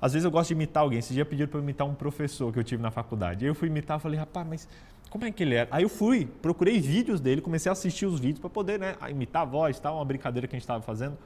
[0.00, 0.98] Às vezes eu gosto de imitar alguém.
[0.98, 3.44] Esse dia pediram para eu imitar um professor que eu tive na faculdade.
[3.44, 4.68] Eu fui imitar e falei, rapaz, mas
[5.14, 5.68] como é que ele era?
[5.70, 9.42] Aí eu fui, procurei vídeos dele, comecei a assistir os vídeos para poder né, imitar
[9.42, 11.16] a voz, tal, uma brincadeira que a gente estava fazendo.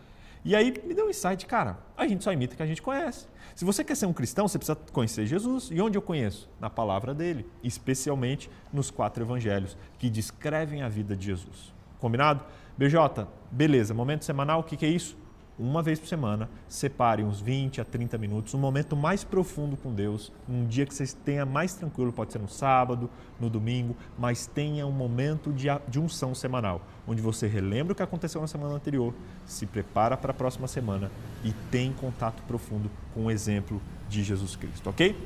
[0.44, 2.82] E aí me deu um insight, cara, a gente só imita o que a gente
[2.82, 3.26] conhece.
[3.54, 5.70] Se você quer ser um cristão, você precisa conhecer Jesus.
[5.72, 6.50] E onde eu conheço?
[6.60, 11.72] Na palavra dele, especialmente nos quatro evangelhos que descrevem a vida de Jesus.
[11.98, 12.44] Combinado?
[12.76, 15.16] BJ, beleza, momento semanal, o que, que é isso?
[15.58, 19.92] Uma vez por semana, separe uns 20 a 30 minutos, um momento mais profundo com
[19.92, 24.46] Deus, um dia que você tenha mais tranquilo, pode ser no sábado, no domingo, mas
[24.46, 28.74] tenha um momento de, de unção semanal, onde você relembra o que aconteceu na semana
[28.74, 29.12] anterior,
[29.46, 31.10] se prepara para a próxima semana
[31.44, 35.16] e tem contato profundo com o exemplo de Jesus Cristo, ok?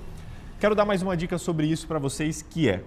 [0.59, 2.83] Quero dar mais uma dica sobre isso para vocês, que é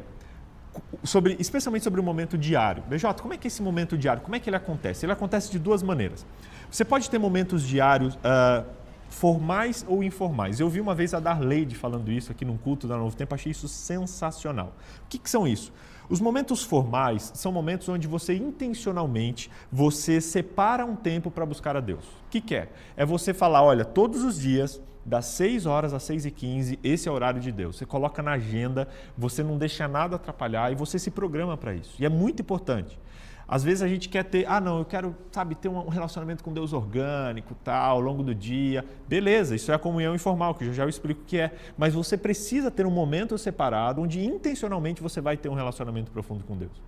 [1.04, 2.84] sobre, especialmente sobre o momento diário.
[2.84, 5.06] BJ, como é que é esse momento diário, como é que ele acontece?
[5.06, 6.26] Ele acontece de duas maneiras.
[6.70, 8.66] Você pode ter momentos diários uh,
[9.10, 10.60] formais ou informais.
[10.60, 13.52] Eu vi uma vez a Darleide falando isso aqui num culto da Novo Tempo, achei
[13.52, 14.74] isso sensacional.
[15.06, 15.72] O que, que são isso?
[16.10, 21.80] Os momentos formais são momentos onde você intencionalmente você separa um tempo para buscar a
[21.80, 22.06] Deus.
[22.06, 22.70] O que, que é?
[22.96, 27.08] É você falar, olha, todos os dias das 6 horas às 6 e 15, esse
[27.08, 27.78] é o horário de Deus.
[27.78, 31.96] Você coloca na agenda, você não deixa nada atrapalhar e você se programa para isso.
[32.00, 33.00] E é muito importante.
[33.48, 36.52] Às vezes a gente quer ter, ah não, eu quero, sabe, ter um relacionamento com
[36.52, 38.84] Deus orgânico, tal, ao longo do dia.
[39.08, 41.56] Beleza, isso é a comunhão informal, que eu já eu explico o que é.
[41.78, 46.44] Mas você precisa ter um momento separado onde intencionalmente você vai ter um relacionamento profundo
[46.44, 46.82] com Deus.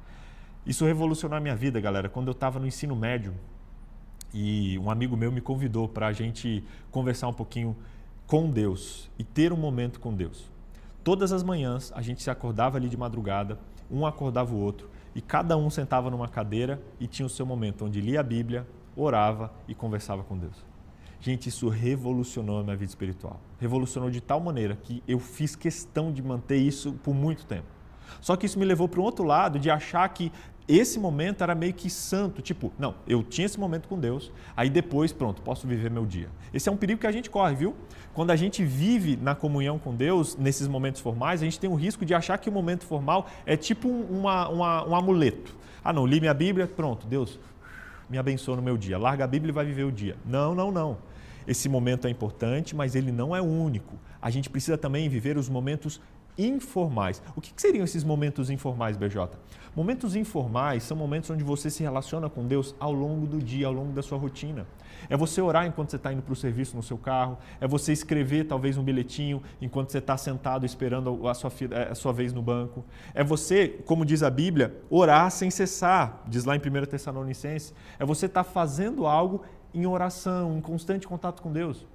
[0.66, 2.10] Isso revolucionou a minha vida, galera.
[2.10, 3.34] Quando eu estava no ensino médio
[4.34, 7.76] e um amigo meu me convidou para a gente conversar um pouquinho
[8.26, 10.50] com Deus e ter um momento com Deus.
[11.04, 13.58] todas as manhãs a gente se acordava ali de madrugada,
[13.90, 17.84] um acordava o outro, e cada um sentava numa cadeira e tinha o seu momento
[17.84, 20.64] onde lia a Bíblia, orava e conversava com Deus.
[21.20, 23.42] Gente, isso revolucionou a minha vida espiritual.
[23.60, 27.66] Revolucionou de tal maneira que eu fiz questão de manter isso por muito tempo.
[28.22, 30.32] Só que isso me levou para um outro lado de achar que
[30.68, 34.70] esse momento era meio que santo, tipo, não, eu tinha esse momento com Deus, aí
[34.70, 36.30] depois, pronto, posso viver meu dia.
[36.54, 37.74] Esse é um perigo que a gente corre, viu?
[38.18, 41.76] Quando a gente vive na comunhão com Deus, nesses momentos formais, a gente tem o
[41.76, 45.56] risco de achar que o momento formal é tipo uma, uma, um amuleto.
[45.84, 47.40] Ah, não, li minha Bíblia, pronto, Deus
[48.10, 48.98] me abençoa no meu dia.
[48.98, 50.16] Larga a Bíblia e vai viver o dia.
[50.26, 50.98] Não, não, não.
[51.48, 53.94] Esse momento é importante, mas ele não é único.
[54.20, 56.02] A gente precisa também viver os momentos
[56.40, 57.22] informais.
[57.36, 59.30] O que seriam esses momentos informais, BJ?
[59.76, 63.74] Momentos informais são momentos onde você se relaciona com Deus ao longo do dia, ao
[63.74, 64.66] longo da sua rotina.
[65.10, 67.92] É você orar enquanto você está indo para o serviço no seu carro, é você
[67.92, 71.52] escrever talvez um bilhetinho enquanto você está sentado esperando a sua,
[71.90, 72.86] a sua vez no banco.
[73.14, 77.74] É você, como diz a Bíblia, orar sem cessar, diz lá em 1 Tessalonicenses.
[78.00, 79.44] É você estar tá fazendo algo
[79.74, 81.86] em oração, em constante contato com Deus.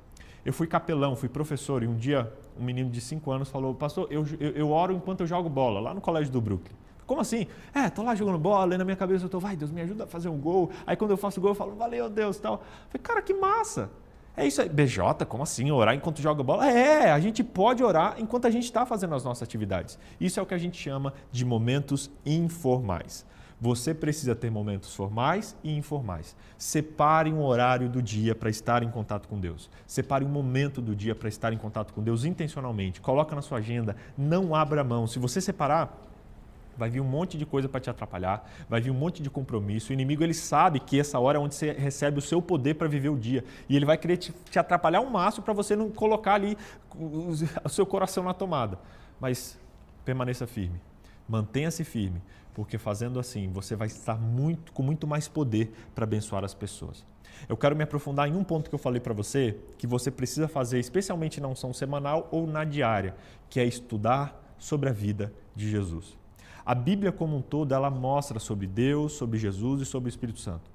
[0.45, 4.07] Eu fui capelão, fui professor e um dia um menino de 5 anos falou: Pastor,
[4.11, 6.75] eu, eu, eu, oro enquanto eu jogo bola, lá no colégio do Brooklyn.
[7.13, 7.47] Como assim?
[7.75, 10.05] É, tô lá jogando bola, e na minha cabeça eu tô, vai, Deus me ajuda
[10.05, 10.71] a fazer um gol.
[10.87, 12.63] Aí quando eu faço gol, eu falo, valeu, Deus, tal.
[12.89, 13.91] Falei, cara, que massa.
[14.35, 14.69] É isso aí.
[14.71, 15.71] BJ, como assim?
[15.71, 16.67] Orar enquanto joga bola?
[16.67, 19.99] É, a gente pode orar enquanto a gente está fazendo as nossas atividades.
[20.19, 23.27] Isso é o que a gente chama de momentos informais.
[23.61, 26.35] Você precisa ter momentos formais e informais.
[26.57, 29.69] Separe um horário do dia para estar em contato com Deus.
[29.87, 33.03] Separe um momento do dia para estar em contato com Deus intencionalmente.
[33.03, 35.07] Coloca na sua agenda, não abra mão.
[35.07, 36.12] Se você separar,
[36.77, 39.91] vai vir um monte de coisa para te atrapalhar, vai vir um monte de compromisso.
[39.91, 42.89] O inimigo ele sabe que essa hora é onde você recebe o seu poder para
[42.89, 45.91] viver o dia e ele vai querer te, te atrapalhar um máximo para você não
[45.91, 46.57] colocar ali
[46.95, 48.79] o seu coração na tomada.
[49.21, 49.59] Mas
[50.05, 50.81] permaneça firme,
[51.29, 52.21] mantenha-se firme,
[52.55, 57.05] porque fazendo assim você vai estar muito, com muito mais poder para abençoar as pessoas.
[57.49, 60.47] Eu quero me aprofundar em um ponto que eu falei para você, que você precisa
[60.47, 63.15] fazer, especialmente na unção semanal ou na diária,
[63.49, 66.17] que é estudar sobre a vida de Jesus.
[66.65, 70.41] A Bíblia como um todo, ela mostra sobre Deus, sobre Jesus e sobre o Espírito
[70.41, 70.71] Santo.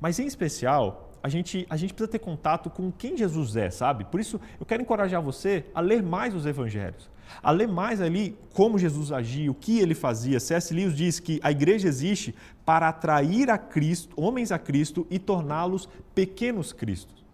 [0.00, 4.04] Mas em especial, a gente, a gente precisa ter contato com quem Jesus é, sabe?
[4.04, 7.10] Por isso, eu quero encorajar você a ler mais os evangelhos
[7.42, 10.40] a ler mais ali como Jesus agia, o que ele fazia.
[10.40, 10.72] C.S.
[10.72, 15.88] Lewis diz que a igreja existe para atrair a Cristo, homens a Cristo e torná-los
[16.14, 17.24] pequenos Cristos.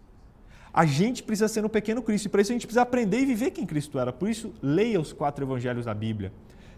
[0.73, 3.25] A gente precisa ser um pequeno Cristo e para isso a gente precisa aprender e
[3.25, 4.11] viver quem Cristo era.
[4.11, 6.33] Por isso, leia os quatro evangelhos da Bíblia.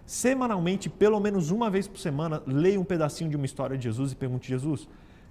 [0.08, 4.14] Semanalmente, pelo menos uma vez por semana, leia um pedacinho de uma história de Jesus
[4.14, 4.88] e pergunte: Jesus,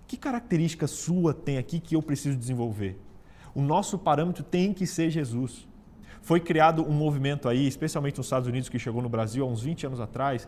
[0.07, 3.01] que característica sua tem aqui que eu preciso desenvolver?
[3.55, 5.67] O nosso parâmetro tem que ser Jesus.
[6.21, 9.62] Foi criado um movimento aí, especialmente nos Estados Unidos, que chegou no Brasil há uns
[9.62, 10.47] 20 anos atrás,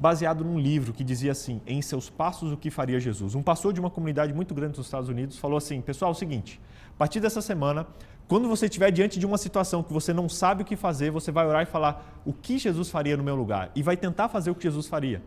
[0.00, 3.34] baseado num livro que dizia assim: Em seus passos, o que faria Jesus?
[3.34, 6.16] Um pastor de uma comunidade muito grande nos Estados Unidos falou assim: Pessoal, é o
[6.16, 6.58] seguinte,
[6.94, 7.86] a partir dessa semana,
[8.28, 11.30] quando você estiver diante de uma situação que você não sabe o que fazer, você
[11.30, 14.50] vai orar e falar o que Jesus faria no meu lugar e vai tentar fazer
[14.50, 15.22] o que Jesus faria.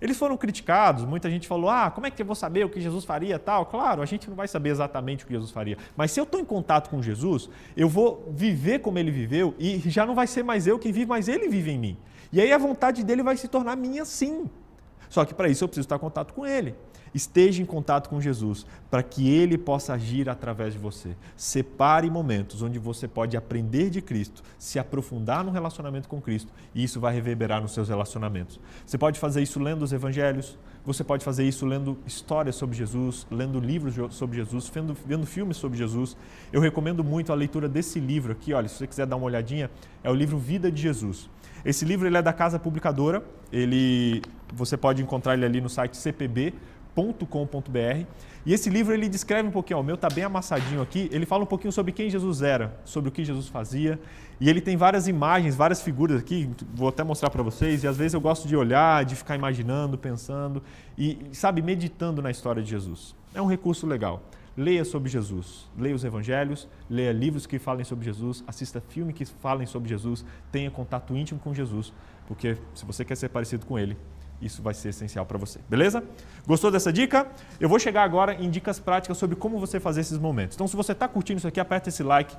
[0.00, 2.80] Eles foram criticados, muita gente falou: ah, como é que eu vou saber o que
[2.80, 3.66] Jesus faria tal?
[3.66, 5.76] Claro, a gente não vai saber exatamente o que Jesus faria.
[5.96, 9.78] Mas se eu estou em contato com Jesus, eu vou viver como ele viveu e
[9.86, 11.96] já não vai ser mais eu quem vive, mas ele vive em mim.
[12.32, 14.48] E aí a vontade dele vai se tornar minha sim.
[15.08, 16.74] Só que para isso eu preciso estar em contato com ele.
[17.14, 21.16] Esteja em contato com Jesus para que ele possa agir através de você.
[21.36, 26.84] Separe momentos onde você pode aprender de Cristo, se aprofundar no relacionamento com Cristo e
[26.84, 28.60] isso vai reverberar nos seus relacionamentos.
[28.86, 33.26] Você pode fazer isso lendo os evangelhos, você pode fazer isso lendo histórias sobre Jesus,
[33.30, 36.16] lendo livros sobre Jesus, vendo, vendo filmes sobre Jesus.
[36.52, 38.54] Eu recomendo muito a leitura desse livro aqui.
[38.54, 39.70] Olha, se você quiser dar uma olhadinha,
[40.02, 41.28] é o livro Vida de Jesus.
[41.64, 43.22] Esse livro ele é da Casa Publicadora.
[43.52, 46.54] Ele, você pode encontrar ele ali no site CPB
[46.94, 48.06] com.br
[48.44, 51.24] E esse livro ele descreve um pouquinho, ó, o meu está bem amassadinho aqui, ele
[51.24, 54.00] fala um pouquinho sobre quem Jesus era, sobre o que Jesus fazia,
[54.40, 57.96] e ele tem várias imagens, várias figuras aqui, vou até mostrar para vocês, e às
[57.96, 60.62] vezes eu gosto de olhar, de ficar imaginando, pensando
[60.96, 63.14] e, sabe, meditando na história de Jesus.
[63.34, 64.22] É um recurso legal.
[64.56, 69.24] Leia sobre Jesus, leia os evangelhos, leia livros que falem sobre Jesus, assista filmes que
[69.24, 71.92] falem sobre Jesus, tenha contato íntimo com Jesus,
[72.28, 73.96] porque se você quer ser parecido com ele,
[74.40, 76.04] isso vai ser essencial para você, beleza?
[76.46, 77.26] Gostou dessa dica?
[77.58, 80.54] Eu vou chegar agora em dicas práticas sobre como você fazer esses momentos.
[80.54, 82.36] Então, se você está curtindo isso aqui, aperta esse like,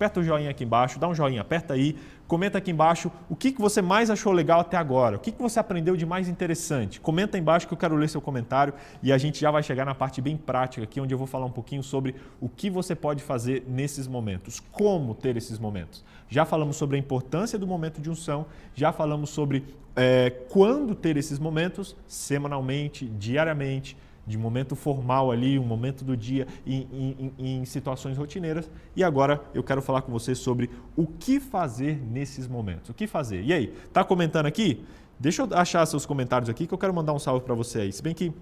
[0.00, 1.94] Aperta o joinha aqui embaixo, dá um joinha, aperta aí,
[2.26, 5.42] comenta aqui embaixo o que, que você mais achou legal até agora, o que, que
[5.42, 6.98] você aprendeu de mais interessante.
[6.98, 8.72] Comenta embaixo que eu quero ler seu comentário
[9.02, 11.44] e a gente já vai chegar na parte bem prática aqui, onde eu vou falar
[11.44, 16.02] um pouquinho sobre o que você pode fazer nesses momentos, como ter esses momentos.
[16.30, 19.64] Já falamos sobre a importância do momento de unção, já falamos sobre
[19.96, 26.46] é, quando ter esses momentos, semanalmente, diariamente, de momento formal ali, um momento do dia
[26.64, 28.70] em, em, em, situações rotineiras.
[28.94, 32.90] E agora eu quero falar com você sobre o que fazer nesses momentos.
[32.90, 33.42] O que fazer?
[33.42, 34.84] E aí, tá comentando aqui?
[35.18, 37.92] Deixa eu achar seus comentários aqui que eu quero mandar um salve para você aí.
[37.92, 38.32] Se bem que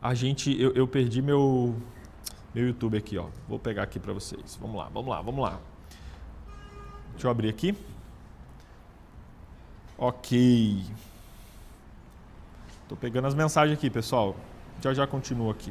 [0.00, 1.74] a gente, eu, eu perdi meu
[2.54, 3.26] meu YouTube aqui, ó.
[3.48, 4.58] Vou pegar aqui para vocês.
[4.60, 5.60] Vamos lá, vamos lá, vamos lá.
[7.20, 7.76] Deixa eu abrir aqui.
[9.98, 10.82] Ok.
[12.82, 14.34] Estou pegando as mensagens aqui, pessoal.
[14.80, 15.70] Já já continuo aqui.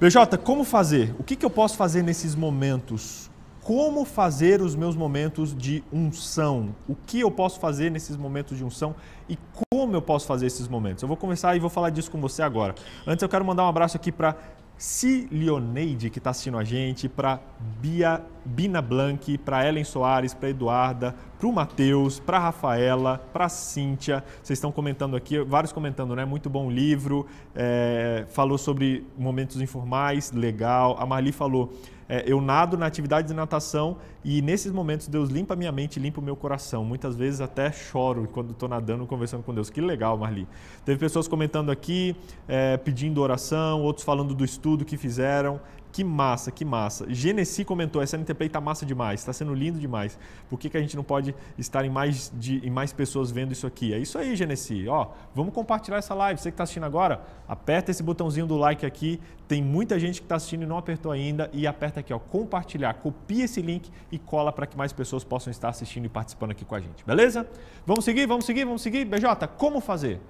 [0.00, 1.14] PJ, como fazer?
[1.18, 3.30] O que, que eu posso fazer nesses momentos?
[3.60, 6.74] Como fazer os meus momentos de unção?
[6.88, 8.94] O que eu posso fazer nesses momentos de unção
[9.28, 9.36] e
[9.70, 11.02] como eu posso fazer esses momentos?
[11.02, 12.74] Eu vou começar e vou falar disso com você agora.
[13.06, 14.34] Antes eu quero mandar um abraço aqui para
[14.78, 17.40] Cilioneide, que está assistindo a gente, para
[17.80, 24.24] Bia, Bina Blanc, para Ellen Soares, para Eduarda, para o Matheus, para Rafaela, para Cíntia.
[24.42, 26.24] Vocês estão comentando aqui, vários comentando, né?
[26.24, 30.96] Muito bom livro, é, falou sobre momentos informais, legal.
[30.98, 31.72] A Marli falou,
[32.08, 36.20] é, eu nado na atividade de natação e nesses momentos Deus limpa minha mente, limpa
[36.20, 36.84] o meu coração.
[36.84, 39.70] Muitas vezes até choro quando estou nadando, conversando com Deus.
[39.70, 40.46] Que legal, Marli.
[40.84, 42.14] Teve pessoas comentando aqui,
[42.46, 45.60] é, pedindo oração, outros falando do estudo que fizeram.
[45.96, 47.06] Que massa, que massa.
[47.08, 50.18] Genesi comentou, essa NTP está massa demais, está sendo lindo demais.
[50.46, 53.52] Por que, que a gente não pode estar em mais, de, em mais pessoas vendo
[53.52, 53.94] isso aqui?
[53.94, 54.86] É isso aí, Genesi.
[54.88, 56.38] Ó, vamos compartilhar essa live.
[56.38, 59.18] Você que está assistindo agora, aperta esse botãozinho do like aqui.
[59.48, 61.48] Tem muita gente que está assistindo e não apertou ainda.
[61.50, 62.92] E aperta aqui, ó, compartilhar.
[62.92, 66.66] Copia esse link e cola para que mais pessoas possam estar assistindo e participando aqui
[66.66, 67.06] com a gente.
[67.06, 67.48] Beleza?
[67.86, 69.06] Vamos seguir, vamos seguir, vamos seguir.
[69.06, 70.20] BJ, como fazer?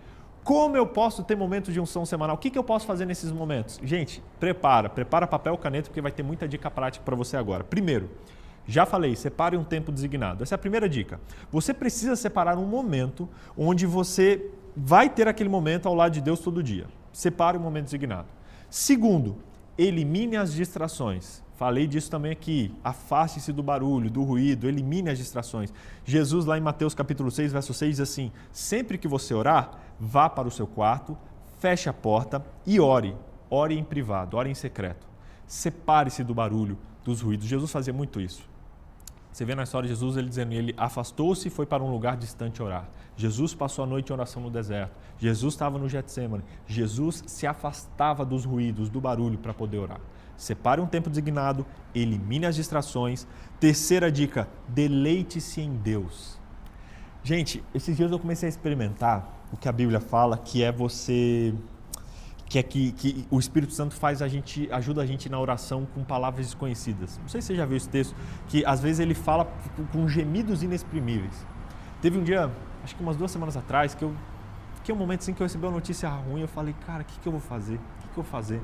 [0.47, 2.37] Como eu posso ter momentos de unção semanal?
[2.37, 3.81] O que, que eu posso fazer nesses momentos?
[3.83, 7.65] Gente, prepara, prepara papel caneta, porque vai ter muita dica prática para você agora.
[7.65, 8.09] Primeiro,
[8.65, 10.45] já falei, separe um tempo designado.
[10.45, 11.19] Essa é a primeira dica.
[11.51, 13.29] Você precisa separar um momento
[13.59, 16.87] onde você vai ter aquele momento ao lado de Deus todo dia.
[17.13, 18.29] Separe um momento designado.
[18.71, 19.39] Segundo,
[19.77, 21.43] elimine as distrações.
[21.57, 22.71] Falei disso também aqui.
[22.85, 25.73] Afaste-se do barulho, do ruído, elimine as distrações.
[26.05, 30.29] Jesus, lá em Mateus capítulo 6, verso 6, diz assim: Sempre que você orar, vá
[30.29, 31.17] para o seu quarto,
[31.59, 33.17] feche a porta e ore.
[33.49, 35.07] Ore em privado, ore em secreto.
[35.47, 37.47] Separe-se do barulho, dos ruídos.
[37.47, 38.43] Jesus fazia muito isso.
[39.37, 42.17] Você vê na história de Jesus ele dizendo, ele afastou-se e foi para um lugar
[42.17, 42.89] distante orar.
[43.17, 44.97] Jesus passou a noite em oração no deserto.
[45.19, 46.43] Jesus estava no Getsemane.
[46.67, 50.01] Jesus se afastava dos ruídos, do barulho para poder orar.
[50.39, 53.27] Separe um tempo designado, elimine as distrações.
[53.61, 56.39] Terceira dica: deleite-se em Deus.
[57.23, 61.55] Gente, esses dias eu comecei a experimentar o que a Bíblia fala, que é você
[62.49, 65.85] que é que, que, o Espírito Santo faz a gente ajuda a gente na oração
[65.93, 67.19] com palavras desconhecidas.
[67.19, 68.15] Não sei se você já viu esse texto,
[68.47, 69.53] que às vezes ele fala
[69.93, 71.45] com gemidos inexprimíveis.
[72.01, 72.49] Teve um dia,
[72.85, 74.15] acho que umas duas semanas atrás, que eu
[74.87, 77.05] que é um momento assim que eu recebi uma notícia ruim, eu falei, cara, o
[77.05, 77.75] que, que eu vou fazer?
[77.75, 78.63] O que, que eu vou fazer?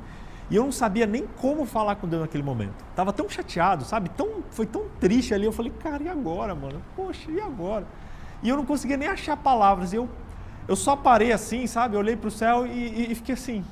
[0.48, 2.84] E eu não sabia nem como falar com Deus naquele momento.
[2.94, 4.08] Tava tão chateado, sabe?
[4.10, 5.46] Tão, foi tão triste ali.
[5.46, 6.80] Eu falei, cara, e agora, mano?
[6.94, 7.88] Poxa, e agora?
[8.40, 9.92] E eu não conseguia nem achar palavras.
[9.92, 10.08] E eu,
[10.66, 11.96] eu só parei assim, sabe?
[11.96, 13.64] Olhei para o céu e, e, e, fiquei assim.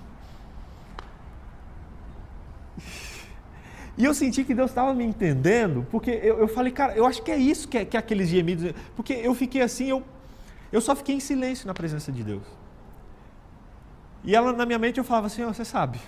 [3.97, 7.22] E eu senti que Deus estava me entendendo, porque eu, eu, falei, cara, eu acho
[7.22, 8.72] que é isso que é, que é aqueles gemidos.
[8.97, 10.03] Porque eu fiquei assim, eu,
[10.72, 12.43] eu só fiquei em silêncio na presença de Deus.
[14.24, 16.01] E ela, na minha mente eu falava assim, oh, você sabe,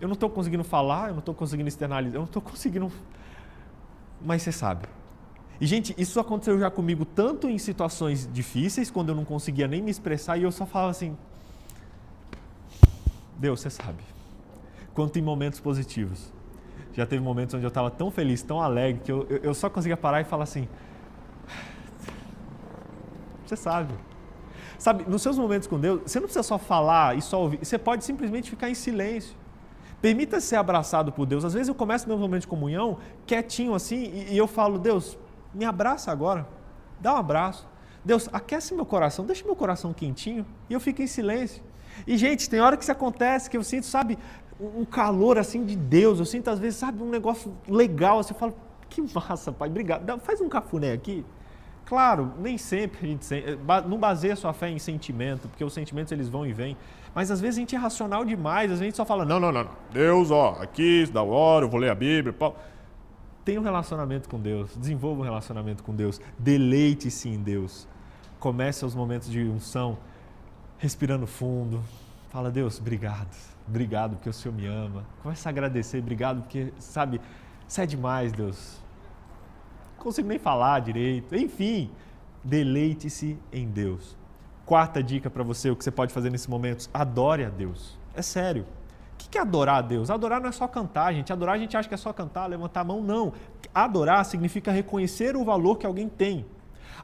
[0.00, 2.92] eu não estou conseguindo falar, eu não estou conseguindo externalizar, eu não estou conseguindo.
[4.20, 4.86] Mas você sabe.
[5.60, 9.80] E, gente, isso aconteceu já comigo tanto em situações difíceis, quando eu não conseguia nem
[9.80, 11.16] me expressar, e eu só falava assim:
[13.38, 14.02] Deus, você sabe.
[14.94, 16.32] Quanto em momentos positivos.
[16.92, 19.96] Já teve momentos onde eu estava tão feliz, tão alegre, que eu, eu só conseguia
[19.96, 20.68] parar e falar assim:
[23.44, 23.94] Você sabe.
[24.78, 27.78] Sabe, nos seus momentos com Deus, você não precisa só falar e só ouvir, você
[27.78, 29.34] pode simplesmente ficar em silêncio.
[30.02, 31.44] Permita ser abraçado por Deus.
[31.44, 35.18] Às vezes eu começo meu momento de comunhão quietinho assim e, e eu falo, Deus,
[35.56, 36.46] me abraça agora.
[37.00, 37.66] Dá um abraço.
[38.04, 41.62] Deus, aquece meu coração, deixa meu coração quentinho e eu fico em silêncio.
[42.06, 44.18] E, gente, tem hora que isso acontece, que eu sinto, sabe,
[44.60, 46.18] um calor assim de Deus.
[46.18, 48.18] Eu sinto, às vezes, sabe, um negócio legal.
[48.18, 48.54] Assim, eu falo,
[48.88, 50.20] que massa, pai, obrigado.
[50.20, 51.24] Faz um cafuné aqui.
[51.84, 53.56] Claro, nem sempre a gente eh,
[53.88, 56.76] não baseia sua fé em sentimento, porque os sentimentos eles vão e vêm.
[57.14, 59.38] Mas às vezes a gente é racional demais, às vezes a gente só fala, não,
[59.38, 59.70] não, não, não.
[59.92, 62.32] Deus, ó, aqui, da hora, eu vou ler a Bíblia.
[62.32, 62.56] Pau.
[63.46, 67.86] Tenha um relacionamento com Deus, desenvolva um relacionamento com Deus, deleite-se em Deus.
[68.40, 69.98] Comece os momentos de unção
[70.78, 71.80] respirando fundo.
[72.28, 73.32] Fala, Deus, obrigado,
[73.68, 75.06] obrigado porque o Senhor me ama.
[75.22, 77.20] Comece a agradecer, obrigado porque, sabe,
[77.68, 78.80] isso é demais, Deus.
[79.96, 81.36] Não consigo nem falar direito.
[81.36, 81.92] Enfim,
[82.42, 84.16] deleite-se em Deus.
[84.64, 87.96] Quarta dica para você, o que você pode fazer nesses momentos: adore a Deus.
[88.12, 88.66] É sério.
[89.16, 90.10] O que é adorar a Deus?
[90.10, 91.32] Adorar não é só cantar, gente.
[91.32, 93.02] Adorar a gente acha que é só cantar, levantar a mão.
[93.02, 93.32] Não.
[93.74, 96.44] Adorar significa reconhecer o valor que alguém tem.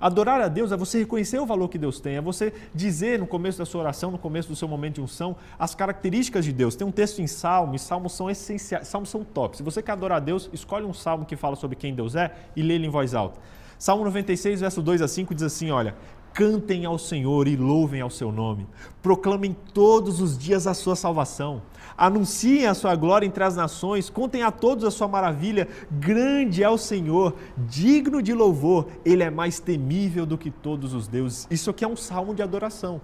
[0.00, 3.26] Adorar a Deus é você reconhecer o valor que Deus tem, é você dizer no
[3.26, 6.74] começo da sua oração, no começo do seu momento de unção, as características de Deus.
[6.74, 9.56] Tem um texto em Salmo, e Salmos são essenciais, Salmos são top.
[9.56, 12.34] Se você quer adorar a Deus, escolhe um salmo que fala sobre quem Deus é
[12.56, 13.38] e lê ele em voz alta.
[13.78, 15.94] Salmo 96, verso 2 a 5 diz assim: Olha,
[16.32, 18.66] cantem ao Senhor e louvem ao seu nome,
[19.02, 21.62] proclamem todos os dias a sua salvação
[21.96, 25.68] Anunciem a sua glória entre as nações, contem a todos a sua maravilha.
[25.90, 31.06] Grande é o Senhor, digno de louvor, ele é mais temível do que todos os
[31.06, 31.46] deuses.
[31.50, 33.00] Isso aqui é um salmo de adoração.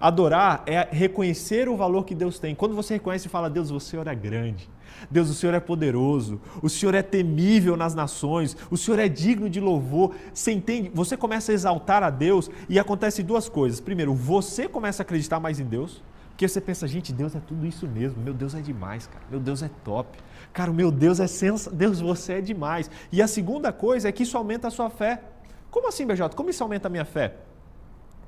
[0.00, 2.54] Adorar é reconhecer o valor que Deus tem.
[2.54, 4.68] Quando você reconhece e fala, Deus, o Senhor é grande.
[5.10, 9.48] Deus, o Senhor é poderoso, o Senhor é temível nas nações, o Senhor é digno
[9.48, 10.14] de louvor.
[10.32, 10.90] Você entende?
[10.94, 13.80] Você começa a exaltar a Deus e acontece duas coisas.
[13.80, 16.02] Primeiro, você começa a acreditar mais em Deus.
[16.42, 18.20] Porque você pensa, gente, Deus é tudo isso mesmo.
[18.20, 19.24] Meu Deus é demais, cara.
[19.30, 20.18] Meu Deus é top.
[20.52, 21.78] Cara, meu Deus é sensacional.
[21.78, 22.90] Deus, você é demais.
[23.12, 25.22] E a segunda coisa é que isso aumenta a sua fé.
[25.70, 26.34] Como assim, BJ?
[26.34, 27.36] Como isso aumenta a minha fé?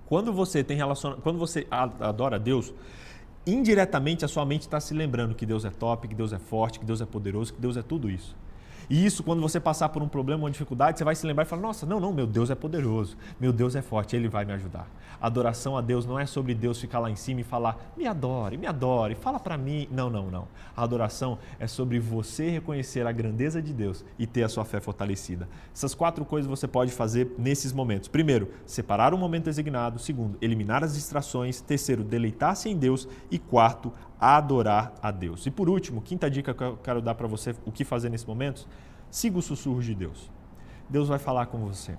[0.07, 1.17] Quando você tem relaciona...
[1.17, 2.73] quando você adora Deus,
[3.45, 6.79] indiretamente a sua mente está se lembrando que Deus é top, que Deus é forte,
[6.79, 8.37] que Deus é poderoso, que Deus é tudo isso.
[8.89, 11.47] E isso, quando você passar por um problema, uma dificuldade, você vai se lembrar e
[11.47, 14.53] falar: Nossa, não, não, meu Deus é poderoso, meu Deus é forte, Ele vai me
[14.53, 14.89] ajudar.
[15.21, 18.57] Adoração a Deus não é sobre Deus ficar lá em cima e falar: Me adore,
[18.57, 19.89] me adore, fala para mim.
[19.91, 20.49] Não, não, não.
[20.77, 24.81] A adoração é sobre você reconhecer a grandeza de Deus e ter a sua fé
[24.81, 25.49] fortalecida.
[25.75, 28.09] Essas quatro coisas você pode fazer nesses momentos.
[28.09, 29.99] Primeiro, separar um momento designado.
[29.99, 31.61] Segundo, eliminar as distrações.
[31.61, 33.09] Terceiro, deleitar-se em Deus.
[33.31, 35.47] E quarto, adorar a Deus.
[35.47, 38.27] E por último, quinta dica que eu quero dar para você, o que fazer nesse
[38.27, 38.67] momento,
[39.11, 40.31] siga os sussurros de Deus.
[40.89, 41.97] Deus vai falar com você.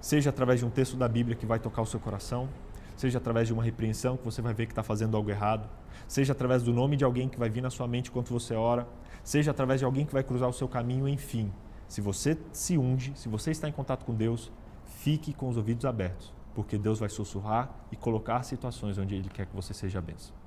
[0.00, 2.48] Seja através de um texto da Bíblia que vai tocar o seu coração,
[2.96, 5.68] seja através de uma repreensão que você vai ver que está fazendo algo errado,
[6.06, 8.88] seja através do nome de alguém que vai vir na sua mente enquanto você ora,
[9.22, 11.52] seja através de alguém que vai cruzar o seu caminho, enfim.
[11.88, 14.52] Se você se unge, se você está em contato com Deus,
[14.84, 19.46] fique com os ouvidos abertos, porque Deus vai sussurrar e colocar situações onde Ele quer
[19.46, 20.37] que você seja benção.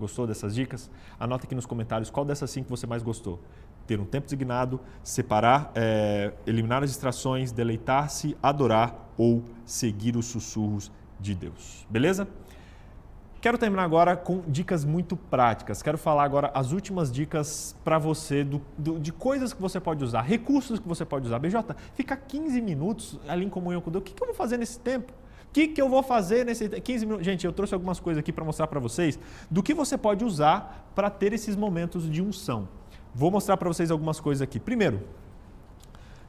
[0.00, 0.90] Gostou dessas dicas?
[1.18, 3.38] Anota aqui nos comentários qual dessas cinco você mais gostou.
[3.86, 10.90] Ter um tempo designado, separar, é, eliminar as distrações, deleitar-se, adorar ou seguir os sussurros
[11.20, 11.86] de Deus.
[11.90, 12.26] Beleza?
[13.42, 15.82] Quero terminar agora com dicas muito práticas.
[15.82, 20.02] Quero falar agora as últimas dicas para você do, do, de coisas que você pode
[20.02, 21.38] usar, recursos que você pode usar.
[21.38, 24.02] BJ, fica 15 minutos ali em comunhão com Deus.
[24.02, 25.12] O que, que eu vou fazer nesse tempo?
[25.52, 27.26] Que, que eu vou fazer nesses 15 minutos?
[27.26, 29.18] Gente, eu trouxe algumas coisas aqui para mostrar para vocês
[29.50, 32.68] do que você pode usar para ter esses momentos de unção.
[33.14, 34.60] Vou mostrar para vocês algumas coisas aqui.
[34.60, 35.00] Primeiro,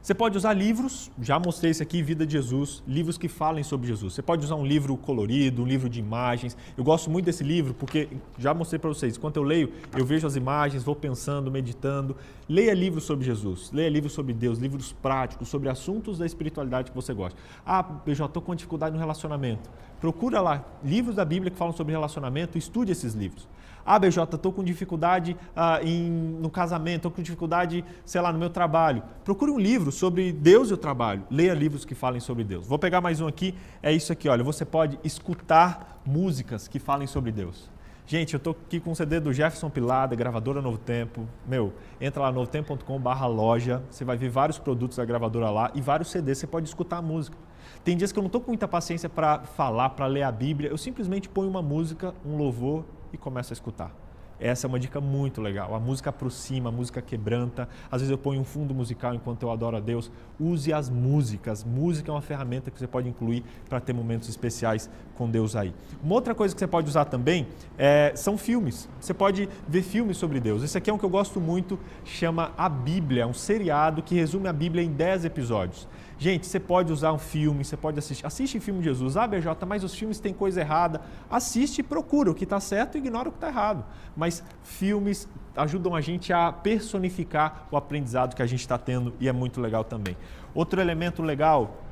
[0.02, 3.86] você pode usar livros, já mostrei isso aqui, Vida de Jesus, livros que falem sobre
[3.86, 4.14] Jesus.
[4.14, 6.56] Você pode usar um livro colorido, um livro de imagens.
[6.76, 10.26] Eu gosto muito desse livro porque, já mostrei para vocês, enquanto eu leio, eu vejo
[10.26, 12.16] as imagens, vou pensando, meditando.
[12.48, 16.96] Leia livros sobre Jesus, leia livros sobre Deus, livros práticos, sobre assuntos da espiritualidade que
[16.96, 17.38] você gosta.
[17.64, 19.70] Ah, eu já estou com dificuldade no relacionamento.
[20.00, 23.46] Procura lá livros da Bíblia que falam sobre relacionamento, estude esses livros.
[23.84, 28.38] Ah, BJ, estou com dificuldade ah, em, no casamento, estou com dificuldade, sei lá, no
[28.38, 29.02] meu trabalho.
[29.24, 31.24] Procure um livro sobre Deus e o trabalho.
[31.30, 32.66] Leia livros que falem sobre Deus.
[32.66, 34.44] Vou pegar mais um aqui, é isso aqui, olha.
[34.44, 37.70] Você pode escutar músicas que falem sobre Deus.
[38.04, 41.26] Gente, eu estou aqui com o CD do Jefferson Pilada, gravadora Novo Tempo.
[41.46, 45.80] Meu, entra lá novotempo.com barra loja, você vai ver vários produtos da gravadora lá e
[45.80, 47.36] vários CDs, você pode escutar a música.
[47.84, 50.68] Tem dias que eu não estou com muita paciência para falar, para ler a Bíblia,
[50.68, 53.94] eu simplesmente ponho uma música, um louvor e começa a escutar.
[54.42, 55.72] Essa é uma dica muito legal.
[55.72, 57.68] A música aproxima, a música quebranta.
[57.88, 60.10] Às vezes eu ponho um fundo musical enquanto eu adoro a Deus.
[60.40, 61.62] Use as músicas.
[61.62, 65.72] Música é uma ferramenta que você pode incluir para ter momentos especiais com Deus aí.
[66.02, 67.46] Uma outra coisa que você pode usar também
[67.78, 68.88] é, são filmes.
[69.00, 70.64] Você pode ver filmes sobre Deus.
[70.64, 74.48] Esse aqui é um que eu gosto muito, chama A Bíblia, um seriado que resume
[74.48, 75.86] a Bíblia em 10 episódios.
[76.22, 78.24] Gente, você pode usar um filme, você pode assistir.
[78.24, 79.16] Assiste filme de Jesus.
[79.16, 81.00] Ah, BJ, mas os filmes têm coisa errada.
[81.28, 83.84] Assiste e procura o que está certo e ignora o que está errado.
[84.16, 89.28] Mas filmes ajudam a gente a personificar o aprendizado que a gente está tendo e
[89.28, 90.16] é muito legal também.
[90.54, 91.82] Outro elemento legal,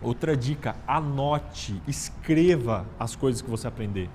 [0.00, 4.08] outra dica, anote, escreva as coisas que você aprender.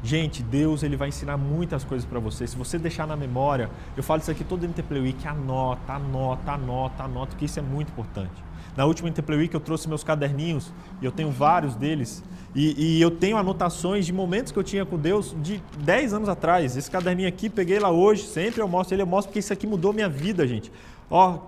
[0.00, 2.46] Gente, Deus ele vai ensinar muitas coisas para você.
[2.46, 7.02] Se você deixar na memória, eu falo isso aqui todo NTP Week, anota, anota, anota,
[7.02, 8.45] anota, porque isso é muito importante.
[8.76, 12.22] Na última NTP Week eu trouxe meus caderninhos, e eu tenho vários deles,
[12.54, 16.28] e, e, eu tenho anotações de momentos que eu tinha com Deus de 10 anos
[16.28, 16.74] atrás.
[16.74, 19.66] Esse caderninho aqui, peguei lá hoje, sempre eu mostro ele, eu mostro porque isso aqui
[19.66, 20.72] mudou minha vida, gente.
[21.10, 21.38] Ó,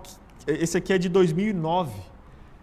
[0.47, 1.93] esse aqui é de 2009.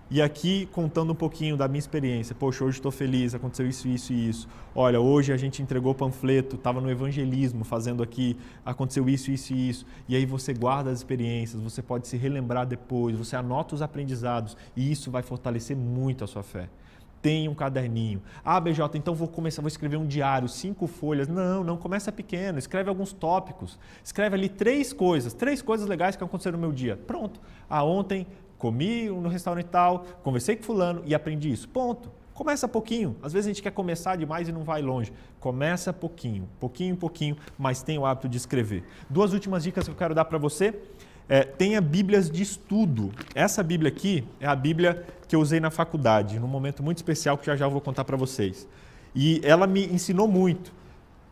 [0.07, 2.35] E aqui contando um pouquinho da minha experiência.
[2.35, 4.47] Poxa, hoje estou feliz, aconteceu isso, isso e isso.
[4.75, 9.69] Olha, hoje a gente entregou panfleto, estava no evangelismo fazendo aqui, aconteceu isso, isso e
[9.69, 9.85] isso.
[10.07, 14.55] E aí você guarda as experiências, você pode se relembrar depois, você anota os aprendizados
[14.75, 16.69] e isso vai fortalecer muito a sua fé.
[17.19, 18.21] Tenha um caderninho.
[18.43, 21.27] Ah, BJ, então vou começar, vou escrever um diário, cinco folhas.
[21.27, 23.79] Não, não começa pequeno, escreve alguns tópicos.
[24.03, 26.95] Escreve ali três coisas, três coisas legais que aconteceram no meu dia.
[26.95, 27.41] Pronto.
[27.67, 28.27] Ah, ontem
[28.57, 31.67] comi no restaurante tal, conversei com fulano e aprendi isso.
[31.69, 32.09] Ponto.
[32.33, 33.15] Começa pouquinho.
[33.23, 35.11] Às vezes a gente quer começar demais e não vai longe.
[35.39, 38.83] Começa pouquinho, pouquinho, pouquinho, mas tem o hábito de escrever.
[39.09, 40.77] Duas últimas dicas que eu quero dar para você.
[41.29, 43.11] É, tenha Bíblias de estudo.
[43.33, 47.37] Essa Bíblia aqui é a Bíblia que eu usei na faculdade, num momento muito especial
[47.37, 48.67] que já já vou contar para vocês.
[49.15, 50.73] E ela me ensinou muito.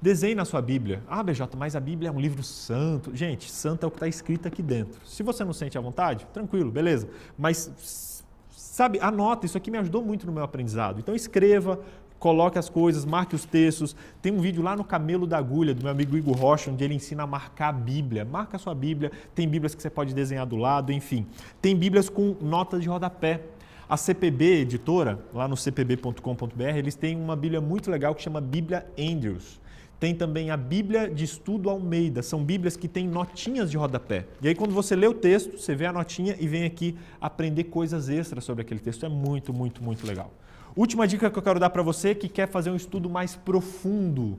[0.04, 1.02] Desenhe na sua Bíblia.
[1.08, 3.16] Ah, BJ, mas a Bíblia é um livro santo.
[3.16, 5.00] Gente, santo é o que está escrito aqui dentro.
[5.06, 7.08] Se você não sente à vontade, tranquilo, beleza.
[7.38, 11.00] Mas, sabe, anota, isso aqui me ajudou muito no meu aprendizado.
[11.00, 11.80] Então escreva,
[12.20, 13.96] coloque as coisas, marque os textos.
[14.22, 16.96] Tem um vídeo lá no Camelo da Agulha, do meu amigo Igor Rocha, onde ele
[16.96, 18.26] ensina a marcar a Bíblia.
[18.26, 21.26] Marca a sua Bíblia, tem Bíblias que você pode desenhar do lado, enfim.
[21.62, 23.40] Tem Bíblias com notas de rodapé.
[23.88, 28.86] A CPB Editora, lá no cpb.com.br, eles têm uma Bíblia muito legal que chama Bíblia
[29.00, 29.63] Andrews.
[30.04, 34.26] Tem também a Bíblia de Estudo Almeida, são Bíblias que têm notinhas de rodapé.
[34.42, 37.64] E aí, quando você lê o texto, você vê a notinha e vem aqui aprender
[37.64, 39.06] coisas extras sobre aquele texto.
[39.06, 40.34] É muito, muito, muito legal.
[40.76, 44.38] Última dica que eu quero dar para você que quer fazer um estudo mais profundo.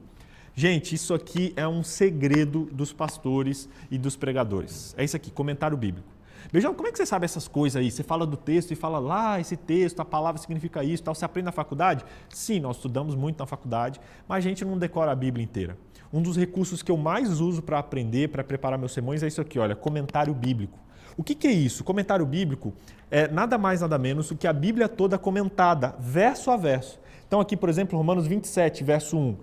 [0.55, 4.95] Gente, isso aqui é um segredo dos pastores e dos pregadores.
[4.99, 6.14] É isso aqui, comentário bíblico.
[6.53, 7.91] Beijão, como é que você sabe essas coisas aí?
[7.91, 11.15] Você fala do texto e fala lá, esse texto, a palavra significa isso, tal.
[11.15, 12.05] Você aprende na faculdade?
[12.29, 15.77] Sim, nós estudamos muito na faculdade, mas a gente não decora a Bíblia inteira.
[16.13, 19.41] Um dos recursos que eu mais uso para aprender, para preparar meus sermões é isso
[19.41, 20.79] aqui, olha, comentário bíblico.
[21.17, 21.85] O que, que, é isso?
[21.85, 22.73] Comentário bíblico
[23.11, 26.99] é nada mais, nada menos do que a Bíblia toda comentada, verso a verso.
[27.27, 29.37] Então, aqui, por exemplo, Romanos 27, verso 1.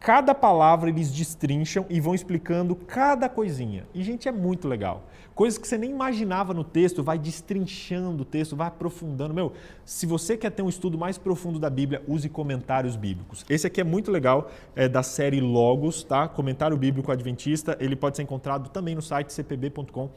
[0.00, 3.86] Cada palavra eles destrincham e vão explicando cada coisinha.
[3.94, 5.04] E, gente, é muito legal.
[5.34, 9.34] Coisas que você nem imaginava no texto, vai destrinchando o texto, vai aprofundando.
[9.34, 9.52] Meu,
[9.84, 13.44] se você quer ter um estudo mais profundo da Bíblia, use comentários bíblicos.
[13.48, 16.28] Esse aqui é muito legal, é da série Logos, tá?
[16.28, 17.76] Comentário Bíblico Adventista.
[17.80, 20.10] Ele pode ser encontrado também no site cpb.com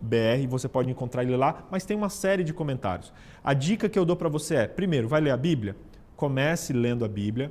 [0.00, 3.12] br, você pode encontrar ele lá, mas tem uma série de comentários.
[3.42, 5.74] A dica que eu dou para você é, primeiro, vai ler a Bíblia,
[6.16, 7.50] comece lendo a Bíblia,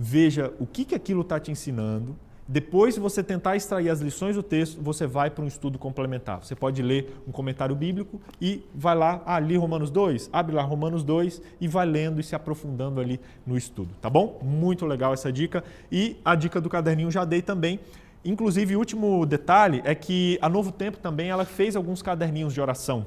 [0.00, 2.16] veja o que, que aquilo está te ensinando,
[2.48, 6.42] depois, se você tentar extrair as lições do texto, você vai para um estudo complementar.
[6.42, 10.62] Você pode ler um comentário bíblico e vai lá, ah, li Romanos 2, abre lá
[10.62, 14.40] Romanos 2 e vai lendo e se aprofundando ali no estudo, tá bom?
[14.42, 15.62] Muito legal essa dica.
[15.92, 17.78] E a dica do caderninho já dei também.
[18.24, 22.60] Inclusive, o último detalhe é que a Novo Tempo também ela fez alguns caderninhos de
[22.60, 23.06] oração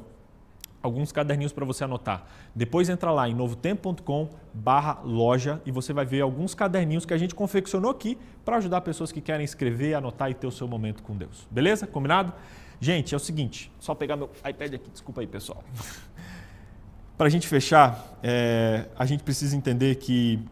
[0.84, 2.26] alguns caderninhos para você anotar.
[2.54, 7.18] Depois entra lá em novotempo.com barra loja e você vai ver alguns caderninhos que a
[7.18, 11.02] gente confeccionou aqui para ajudar pessoas que querem escrever, anotar e ter o seu momento
[11.02, 11.48] com Deus.
[11.50, 11.88] Beleza?
[11.88, 12.34] Combinado?
[12.82, 15.64] Gente, é o seguinte, só pegar meu iPad aqui, desculpa aí pessoal.
[17.18, 20.44] para a gente fechar, é, a gente precisa entender que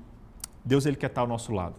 [0.64, 1.76] Deus ele quer estar ao nosso lado.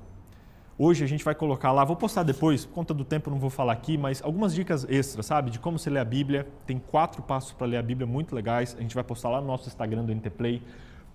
[0.85, 3.51] Hoje a gente vai colocar lá, vou postar depois, por conta do tempo não vou
[3.51, 5.49] falar aqui, mas algumas dicas extras, sabe?
[5.49, 6.45] De como você lê a Bíblia.
[6.67, 8.75] Tem quatro passos para ler a Bíblia muito legais.
[8.77, 10.61] A gente vai postar lá no nosso Instagram do NT Play.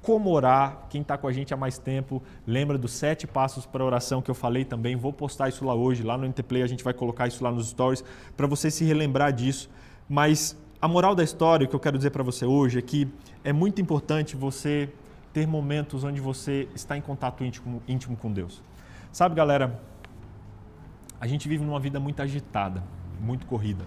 [0.02, 3.84] Como orar, quem está com a gente há mais tempo, lembra dos sete passos para
[3.84, 4.96] oração que eu falei também.
[4.96, 7.52] Vou postar isso lá hoje, lá no NT Play, a gente vai colocar isso lá
[7.52, 8.06] nos stories
[8.38, 9.70] para você se relembrar disso.
[10.08, 13.06] Mas a moral da história que eu quero dizer para você hoje é que
[13.44, 14.90] é muito importante você
[15.34, 18.64] ter momentos onde você está em contato íntimo, íntimo com Deus.
[19.18, 19.82] Sabe, galera,
[21.20, 22.84] a gente vive numa vida muito agitada,
[23.20, 23.84] muito corrida.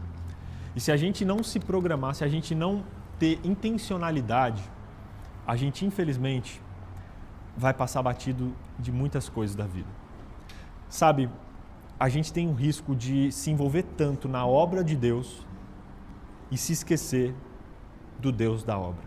[0.75, 2.83] E se a gente não se programar, se a gente não
[3.17, 4.61] ter intencionalidade,
[5.47, 6.61] a gente infelizmente
[7.57, 9.87] vai passar batido de muitas coisas da vida.
[10.89, 11.31] Sabe,
[11.97, 15.47] a gente tem o risco de se envolver tanto na obra de Deus
[16.51, 17.33] e se esquecer
[18.19, 19.05] do Deus da obra.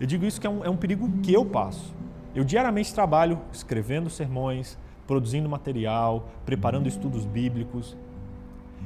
[0.00, 1.94] Eu digo isso que é um, é um perigo que eu passo.
[2.34, 4.78] Eu diariamente trabalho escrevendo sermões,
[5.12, 7.94] produzindo material, preparando estudos bíblicos.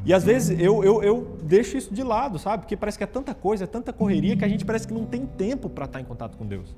[0.05, 2.65] E às vezes eu, eu, eu deixo isso de lado, sabe?
[2.65, 5.05] Porque parece que é tanta coisa, é tanta correria que a gente parece que não
[5.05, 6.75] tem tempo para estar em contato com Deus.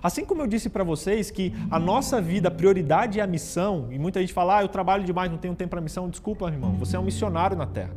[0.00, 3.88] Assim como eu disse para vocês que a nossa vida, a prioridade é a missão,
[3.90, 6.08] e muita gente fala, ah, eu trabalho demais, não tenho tempo para missão.
[6.08, 7.96] Desculpa, irmão, você é um missionário na terra.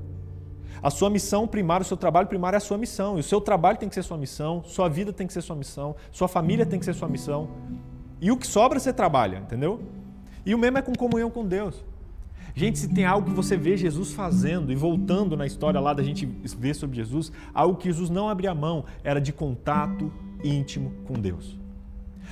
[0.81, 3.17] A sua missão primária, o seu trabalho primário é a sua missão.
[3.17, 5.55] E o seu trabalho tem que ser sua missão, sua vida tem que ser sua
[5.55, 7.47] missão, sua família tem que ser sua missão.
[8.19, 9.79] E o que sobra você trabalha, entendeu?
[10.45, 11.83] E o mesmo é com comunhão com Deus.
[12.55, 16.03] Gente, se tem algo que você vê Jesus fazendo e voltando na história lá da
[16.03, 20.11] gente ver sobre Jesus, algo que Jesus não abria mão era de contato
[20.43, 21.62] íntimo com Deus.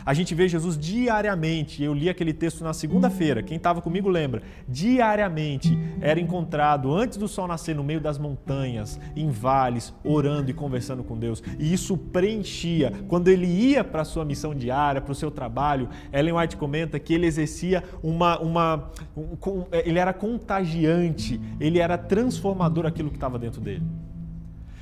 [0.05, 1.83] A gente vê Jesus diariamente.
[1.83, 3.43] Eu li aquele texto na segunda-feira.
[3.43, 4.41] Quem estava comigo lembra.
[4.67, 10.53] Diariamente era encontrado antes do sol nascer no meio das montanhas, em vales, orando e
[10.53, 11.43] conversando com Deus.
[11.59, 12.93] E isso preenchia.
[13.07, 16.99] Quando ele ia para a sua missão diária, para o seu trabalho, Ellen White comenta
[16.99, 23.37] que ele exercia uma, uma um, ele era contagiante, ele era transformador aquilo que estava
[23.37, 23.83] dentro dele.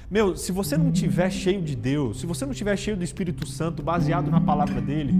[0.09, 3.45] Meu, se você não tiver cheio de Deus, se você não tiver cheio do Espírito
[3.45, 5.13] Santo, baseado na palavra dele,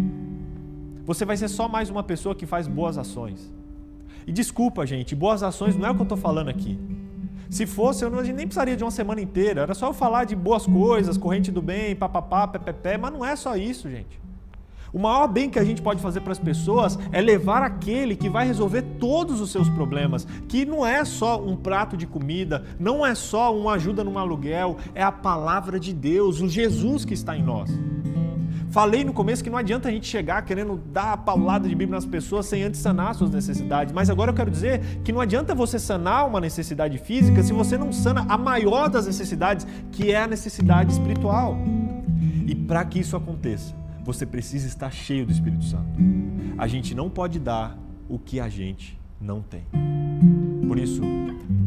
[1.05, 3.53] você vai ser só mais uma pessoa que faz boas ações.
[4.25, 6.79] E desculpa, gente, boas ações não é o que eu estou falando aqui.
[7.51, 9.61] Se fosse, eu não, nem precisaria de uma semana inteira.
[9.61, 13.35] Era só eu falar de boas coisas, corrente do bem, papapá, pé, mas não é
[13.35, 14.19] só isso, gente.
[14.91, 18.29] O maior bem que a gente pode fazer para as pessoas é levar aquele que
[18.29, 23.05] vai resolver todos os seus problemas, que não é só um prato de comida, não
[23.05, 27.37] é só uma ajuda num aluguel, é a palavra de Deus, o Jesus que está
[27.37, 27.69] em nós.
[28.69, 31.97] Falei no começo que não adianta a gente chegar querendo dar a paulada de Bíblia
[31.97, 35.55] nas pessoas sem antes sanar suas necessidades, mas agora eu quero dizer que não adianta
[35.55, 40.21] você sanar uma necessidade física se você não sana a maior das necessidades, que é
[40.21, 41.57] a necessidade espiritual.
[42.45, 43.73] E para que isso aconteça,
[44.13, 45.87] você precisa estar cheio do Espírito Santo.
[46.57, 47.77] A gente não pode dar
[48.09, 49.65] o que a gente não tem.
[50.67, 51.03] Por isso,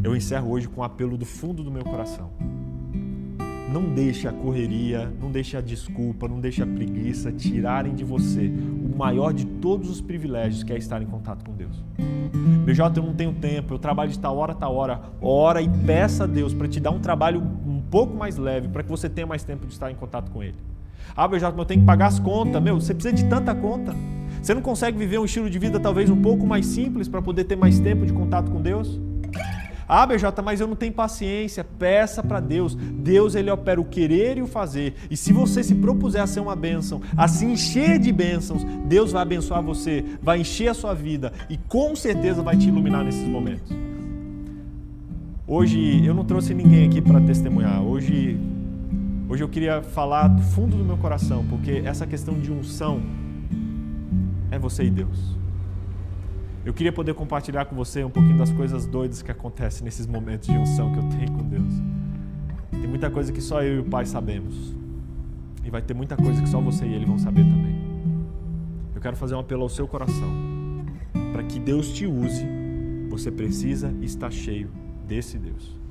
[0.03, 2.31] eu encerro hoje com um apelo do fundo do meu coração.
[3.71, 8.47] Não deixe a correria, não deixe a desculpa, não deixe a preguiça tirarem de você
[8.47, 11.81] o maior de todos os privilégios que é estar em contato com Deus.
[12.65, 15.01] BJ, eu não tenho tempo, eu trabalho de tal hora, tal hora.
[15.21, 18.83] Ora e peça a Deus para te dar um trabalho um pouco mais leve, para
[18.83, 20.72] que você tenha mais tempo de estar em contato com Ele.
[21.15, 22.61] Ah, BJ, eu tenho que pagar as contas.
[22.61, 23.95] Meu, você precisa de tanta conta.
[24.41, 27.45] Você não consegue viver um estilo de vida talvez um pouco mais simples para poder
[27.45, 28.99] ter mais tempo de contato com Deus?
[29.87, 31.63] Ah, BJ, mas eu não tenho paciência.
[31.63, 32.75] Peça para Deus.
[32.75, 34.95] Deus ele opera o querer e o fazer.
[35.09, 39.11] E se você se propuser a ser uma bênção, a se encher de bênçãos, Deus
[39.11, 43.27] vai abençoar você, vai encher a sua vida e com certeza vai te iluminar nesses
[43.27, 43.71] momentos.
[45.45, 47.83] Hoje eu não trouxe ninguém aqui para testemunhar.
[47.83, 48.37] Hoje
[49.33, 53.01] Hoje eu queria falar do fundo do meu coração, porque essa questão de unção
[54.51, 55.35] é você e Deus.
[56.63, 60.47] Eu queria poder compartilhar com você um pouquinho das coisas doidas que acontecem nesses momentos
[60.47, 61.73] de unção que eu tenho com Deus.
[62.69, 64.75] Tem muita coisa que só eu e o Pai sabemos.
[65.65, 67.75] E vai ter muita coisa que só você e Ele vão saber também.
[68.93, 70.29] Eu quero fazer um apelo ao seu coração.
[71.31, 72.45] Para que Deus te use,
[73.09, 74.69] você precisa estar cheio
[75.07, 75.82] desse Deus.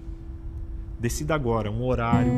[1.03, 2.33] Decida agora um horário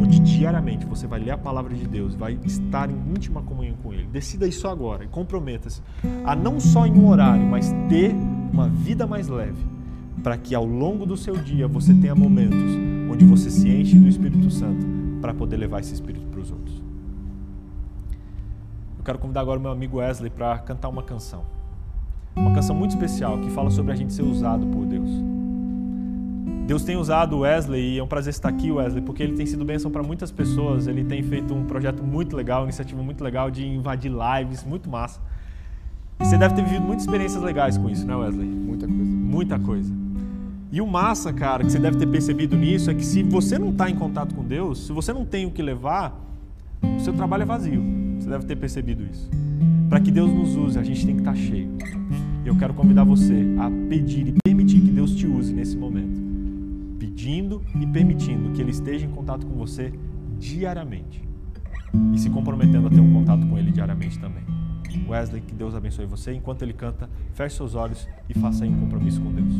[0.00, 3.92] onde diariamente você vai ler a palavra de Deus, vai estar em íntima comunhão com
[3.92, 4.06] Ele.
[4.06, 5.82] Decida isso agora e comprometa-se
[6.24, 8.14] a não só em um horário, mas ter
[8.52, 9.60] uma vida mais leve,
[10.22, 12.78] para que ao longo do seu dia você tenha momentos
[13.10, 14.86] onde você se enche do Espírito Santo
[15.20, 16.80] para poder levar esse Espírito para os outros.
[18.98, 21.44] Eu quero convidar agora o meu amigo Wesley para cantar uma canção.
[22.36, 25.10] Uma canção muito especial que fala sobre a gente ser usado por Deus.
[26.66, 29.46] Deus tem usado o Wesley e é um prazer estar aqui, Wesley, porque ele tem
[29.46, 30.88] sido bênção para muitas pessoas.
[30.88, 34.90] Ele tem feito um projeto muito legal, uma iniciativa muito legal de invadir lives, muito
[34.90, 35.20] massa.
[36.18, 38.48] E você deve ter vivido muitas experiências legais com isso, né, Wesley?
[38.48, 39.04] Muita coisa.
[39.04, 39.94] Muita coisa.
[40.72, 43.70] E o massa, cara, que você deve ter percebido nisso é que se você não
[43.70, 46.20] está em contato com Deus, se você não tem o que levar,
[46.82, 47.80] o seu trabalho é vazio.
[48.18, 49.30] Você deve ter percebido isso.
[49.88, 51.70] Para que Deus nos use, a gente tem que estar tá cheio.
[52.44, 56.25] E eu quero convidar você a pedir e permitir que Deus te use nesse momento
[57.16, 59.90] pedindo e permitindo que Ele esteja em contato com você
[60.38, 61.26] diariamente
[62.12, 64.44] e se comprometendo a ter um contato com Ele diariamente também.
[65.08, 66.34] Wesley, que Deus abençoe você.
[66.34, 69.54] Enquanto ele canta, feche seus olhos e faça aí um compromisso com Deus.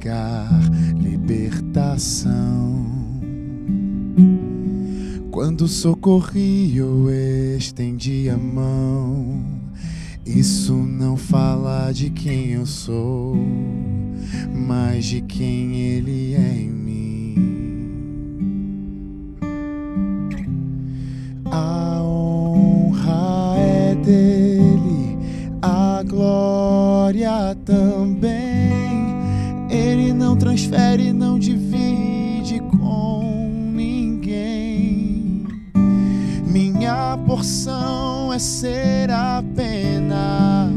[0.00, 0.48] pregar
[0.98, 2.30] libertação.
[5.30, 7.08] Quando socorri, eu
[7.56, 9.44] estendi a mão.
[10.24, 13.36] Isso não fala de quem eu sou,
[14.54, 17.34] mas de quem Ele é em mim.
[21.44, 25.18] A honra é dele,
[25.60, 28.49] a glória também.
[30.40, 35.46] Transfere, não divide com ninguém.
[36.46, 40.70] Minha porção é ser apenas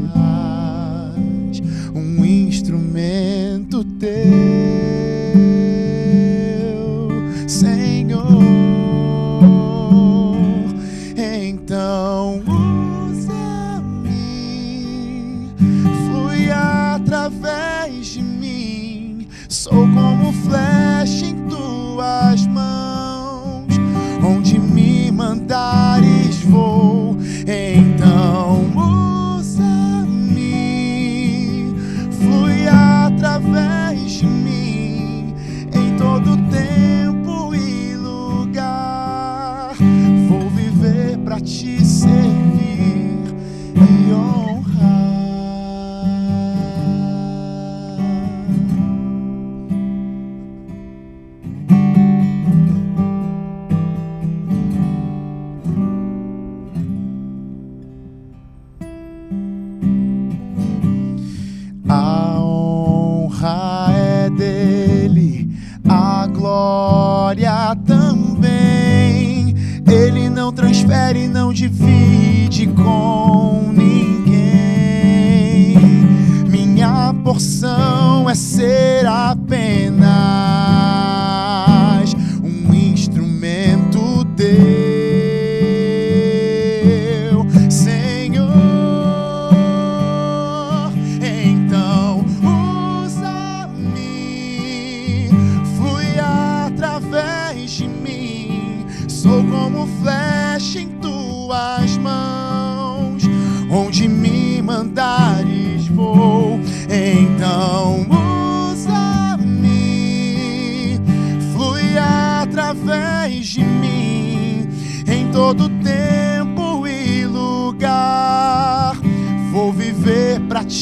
[1.94, 4.53] um instrumento teu,
[70.44, 74.34] não transfere, não divide com ninguém.
[76.46, 80.63] Minha porção é ser apenas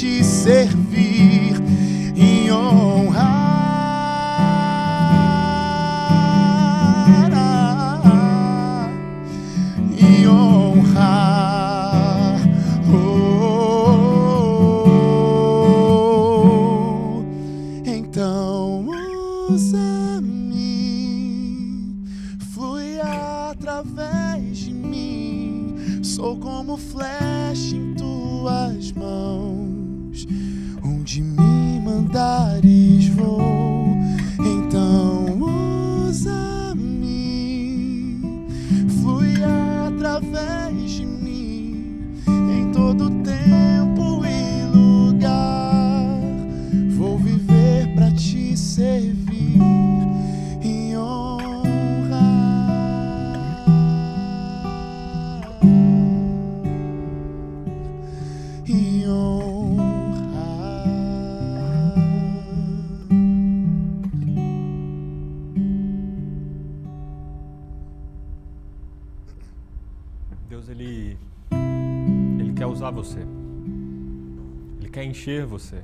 [0.02, 0.81] te servir
[74.92, 75.78] quer encher você.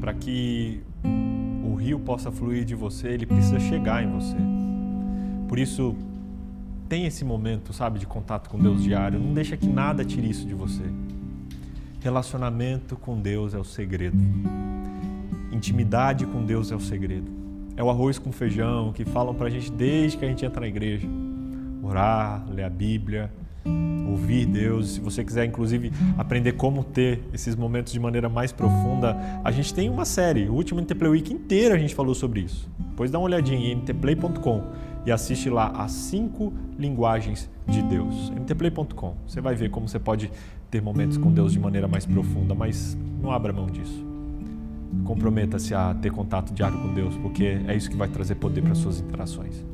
[0.00, 0.82] Para que
[1.62, 4.36] o rio possa fluir de você, ele precisa chegar em você.
[5.46, 5.94] Por isso,
[6.88, 9.20] tem esse momento, sabe, de contato com Deus diário.
[9.20, 10.84] Não deixa que nada tire isso de você.
[12.00, 14.16] Relacionamento com Deus é o segredo.
[15.52, 17.30] Intimidade com Deus é o segredo.
[17.76, 20.68] É o arroz com feijão que falam pra gente desde que a gente entra na
[20.68, 21.06] igreja.
[21.82, 23.30] Orar, ler a Bíblia,
[24.08, 24.94] ouvir Deus.
[24.94, 29.72] Se você quiser, inclusive, aprender como ter esses momentos de maneira mais profunda, a gente
[29.74, 30.48] tem uma série.
[30.48, 32.68] O último NT Week inteiro a gente falou sobre isso.
[32.78, 34.62] Depois dá uma olhadinha em ntplay.com
[35.04, 38.30] e assiste lá as cinco linguagens de Deus.
[38.30, 39.14] ntplay.com.
[39.26, 40.30] Você vai ver como você pode
[40.70, 44.04] ter momentos com Deus de maneira mais profunda, mas não abra mão disso.
[45.04, 48.74] Comprometa-se a ter contato diário com Deus, porque é isso que vai trazer poder para
[48.74, 49.64] suas interações.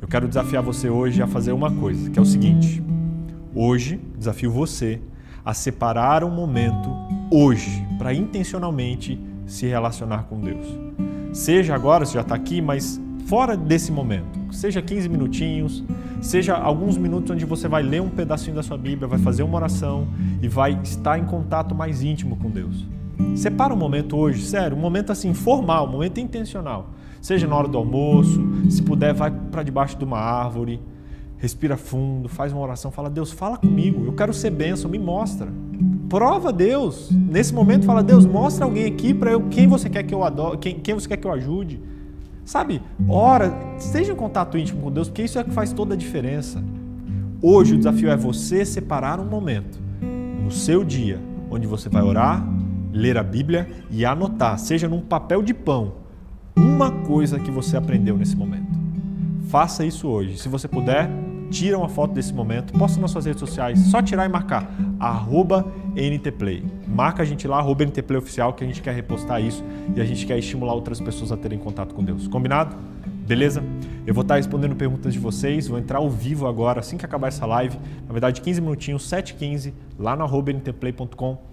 [0.00, 2.82] Eu quero desafiar você hoje a fazer uma coisa, que é o seguinte:
[3.54, 5.00] hoje desafio você
[5.44, 6.90] a separar um momento
[7.30, 10.66] hoje para intencionalmente se relacionar com Deus.
[11.32, 14.40] Seja agora, você já está aqui, mas fora desse momento.
[14.52, 15.82] Seja 15 minutinhos,
[16.20, 19.56] seja alguns minutos onde você vai ler um pedacinho da sua Bíblia, vai fazer uma
[19.56, 20.06] oração
[20.40, 22.86] e vai estar em contato mais íntimo com Deus.
[23.34, 26.90] Separa um momento hoje, sério, um momento assim formal, um momento intencional.
[27.20, 30.80] Seja na hora do almoço, se puder, vai para debaixo de uma árvore,
[31.42, 35.48] respira fundo, faz uma oração, fala: Deus, fala comigo, eu quero ser bênção, me mostra.
[36.08, 37.10] Prova Deus.
[37.10, 40.58] Nesse momento, fala: Deus, mostra alguém aqui para eu quem você quer que eu adore,
[40.58, 41.80] quem, quem você quer que eu ajude.
[42.44, 45.96] Sabe, ora, esteja em contato íntimo com Deus, porque isso é que faz toda a
[45.96, 46.62] diferença.
[47.42, 49.80] Hoje o desafio é você separar um momento
[50.42, 51.20] no seu dia
[51.50, 52.46] onde você vai orar,
[52.92, 55.94] ler a Bíblia e anotar, seja num papel de pão,
[56.56, 58.80] uma coisa que você aprendeu nesse momento.
[59.48, 60.38] Faça isso hoje.
[60.38, 61.10] Se você puder,
[61.52, 65.66] tira uma foto desse momento, posta nas suas redes sociais, só tirar e marcar, arroba
[65.94, 66.64] NTPlay.
[66.88, 69.62] Marca a gente lá, arroba NTPlay Oficial, que a gente quer repostar isso
[69.94, 72.26] e a gente quer estimular outras pessoas a terem contato com Deus.
[72.26, 72.74] Combinado?
[73.26, 73.62] Beleza?
[74.06, 77.28] Eu vou estar respondendo perguntas de vocês, vou entrar ao vivo agora, assim que acabar
[77.28, 81.51] essa live, na verdade 15 minutinhos, 7h15, lá no arroba ntplay.com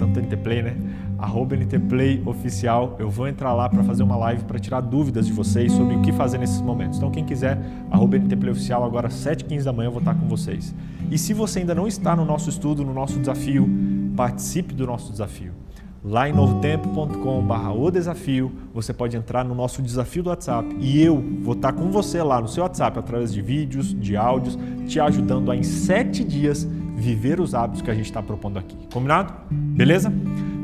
[0.00, 0.76] tanto NTPlay, né?
[1.18, 2.96] Arroba NTPlay oficial.
[2.98, 6.00] Eu vou entrar lá para fazer uma live para tirar dúvidas de vocês sobre o
[6.00, 6.96] que fazer nesses momentos.
[6.96, 7.58] Então, quem quiser,
[7.90, 10.74] arroba NTPlay oficial, agora 7h15 da manhã eu vou estar com vocês.
[11.10, 13.68] E se você ainda não está no nosso estudo, no nosso desafio,
[14.16, 15.59] participe do nosso desafio.
[16.02, 21.22] Lá em novotempo.com.br o desafio, você pode entrar no nosso desafio do WhatsApp e eu
[21.42, 25.50] vou estar com você lá no seu WhatsApp através de vídeos, de áudios, te ajudando
[25.50, 28.76] a em sete dias viver os hábitos que a gente está propondo aqui.
[28.90, 29.34] Combinado?
[29.50, 30.10] Beleza?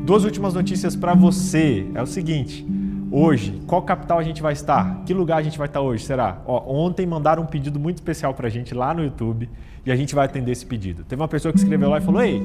[0.05, 1.85] Duas últimas notícias para você.
[1.93, 2.65] É o seguinte.
[3.11, 5.03] Hoje, qual capital a gente vai estar?
[5.05, 6.03] Que lugar a gente vai estar hoje?
[6.03, 6.41] Será?
[6.47, 9.47] Ó, ontem mandaram um pedido muito especial para a gente lá no YouTube
[9.85, 11.03] e a gente vai atender esse pedido.
[11.03, 12.41] Teve uma pessoa que escreveu lá e falou: Ei,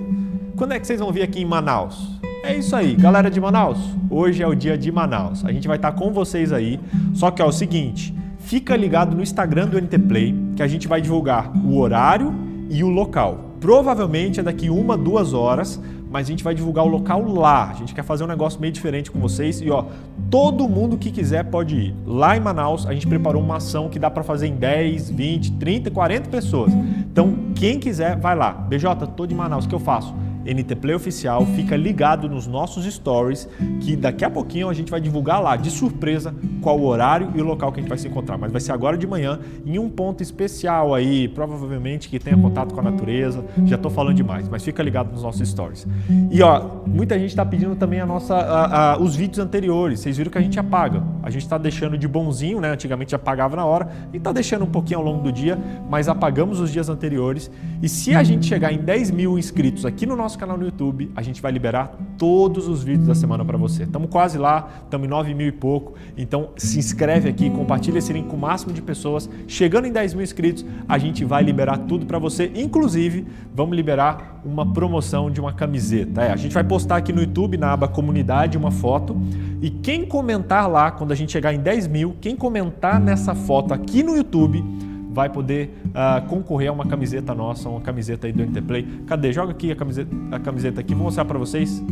[0.57, 2.21] quando é que vocês vão vir aqui em Manaus?
[2.45, 3.79] É isso aí, galera de Manaus.
[4.11, 5.45] Hoje é o dia de Manaus.
[5.45, 6.81] A gente vai estar com vocês aí.
[7.15, 10.89] Só que é o seguinte: fica ligado no Instagram do NT Play que a gente
[10.89, 12.35] vai divulgar o horário
[12.69, 13.53] e o local.
[13.61, 15.81] Provavelmente é daqui uma, duas horas,
[16.11, 17.71] mas a gente vai divulgar o local lá.
[17.71, 19.85] A gente quer fazer um negócio meio diferente com vocês e ó,
[20.29, 21.95] todo mundo que quiser pode ir.
[22.05, 25.53] Lá em Manaus, a gente preparou uma ação que dá para fazer em 10, 20,
[25.53, 26.73] 30, 40 pessoas.
[26.73, 28.51] Então, quem quiser, vai lá.
[28.51, 30.13] BJ, tô de Manaus, o que eu faço?
[30.45, 33.49] NT Play Oficial, fica ligado nos nossos stories,
[33.81, 37.41] que daqui a pouquinho a gente vai divulgar lá, de surpresa, qual o horário e
[37.41, 38.39] o local que a gente vai se encontrar.
[38.39, 42.75] Mas vai ser agora de manhã, em um ponto especial aí, provavelmente que tenha contato
[42.75, 43.45] com a natureza.
[43.67, 45.87] Já estou falando demais, mas fica ligado nos nossos stories.
[46.31, 50.01] E ó, muita gente está pedindo também a nossa, a, a, os vídeos anteriores.
[50.01, 51.03] Vocês viram que a gente apaga.
[51.23, 52.71] A gente está deixando de bonzinho, né?
[52.71, 56.61] Antigamente apagava na hora e está deixando um pouquinho ao longo do dia, mas apagamos
[56.61, 57.51] os dias anteriores.
[57.83, 60.65] E se a gente chegar em 10 mil inscritos aqui no nosso nosso canal no
[60.65, 63.83] YouTube, a gente vai liberar todos os vídeos da semana para você.
[63.83, 65.95] Estamos quase lá, estamos em 9 mil e pouco.
[66.17, 69.29] Então se inscreve aqui, compartilha esse link com o máximo de pessoas.
[69.47, 72.51] Chegando em 10 mil inscritos, a gente vai liberar tudo para você.
[72.55, 76.23] Inclusive, vamos liberar uma promoção de uma camiseta.
[76.23, 79.21] É, a gente vai postar aqui no YouTube, na aba comunidade, uma foto.
[79.61, 83.75] E quem comentar lá, quando a gente chegar em 10 mil, quem comentar nessa foto
[83.75, 84.65] aqui no YouTube,
[85.13, 88.83] vai poder uh, concorrer a uma camiseta nossa, uma camiseta aí do NT Play.
[89.07, 89.33] Cadê?
[89.33, 91.83] Joga aqui a camiseta, a camiseta aqui, vou mostrar para vocês.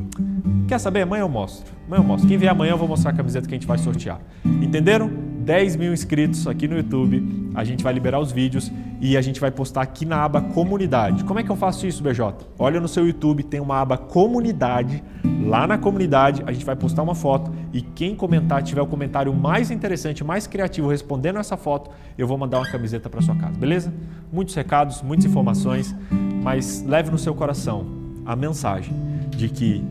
[0.67, 1.03] Quer saber?
[1.03, 1.73] Amanhã eu mostro.
[1.87, 2.29] Amanhã eu mostro.
[2.29, 4.21] Quem vier amanhã eu vou mostrar a camiseta que a gente vai sortear.
[4.45, 5.30] Entenderam?
[5.41, 8.71] 10 mil inscritos aqui no YouTube, a gente vai liberar os vídeos
[9.01, 11.25] e a gente vai postar aqui na aba comunidade.
[11.25, 12.47] Como é que eu faço isso, BJ?
[12.59, 15.03] Olha no seu YouTube, tem uma aba comunidade.
[15.47, 19.33] Lá na comunidade a gente vai postar uma foto e quem comentar, tiver o comentário
[19.33, 23.59] mais interessante, mais criativo respondendo essa foto, eu vou mandar uma camiseta para sua casa,
[23.59, 23.93] beleza?
[24.31, 25.95] Muitos recados, muitas informações,
[26.43, 27.87] mas leve no seu coração
[28.27, 28.95] a mensagem
[29.31, 29.83] de que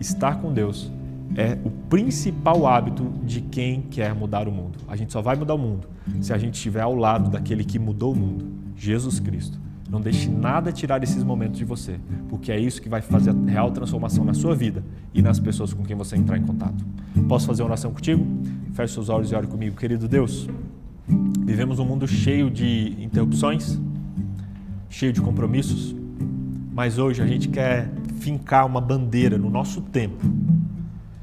[0.00, 0.90] estar com Deus
[1.34, 4.78] é o principal hábito de quem quer mudar o mundo.
[4.86, 5.88] A gente só vai mudar o mundo
[6.20, 8.46] se a gente estiver ao lado daquele que mudou o mundo,
[8.76, 9.58] Jesus Cristo.
[9.88, 11.98] Não deixe nada tirar esses momentos de você,
[12.28, 15.72] porque é isso que vai fazer a real transformação na sua vida e nas pessoas
[15.72, 16.84] com quem você entrar em contato.
[17.28, 18.26] Posso fazer uma oração contigo?
[18.72, 19.76] Feche seus olhos e ore comigo.
[19.76, 20.48] Querido Deus,
[21.44, 23.80] vivemos um mundo cheio de interrupções,
[24.88, 25.94] cheio de compromissos,
[26.72, 30.26] mas hoje a gente quer fincar uma bandeira no nosso tempo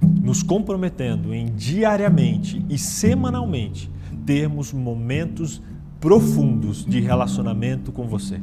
[0.03, 3.89] nos comprometendo em diariamente e semanalmente
[4.25, 5.61] termos momentos
[5.99, 8.39] profundos de relacionamento com você.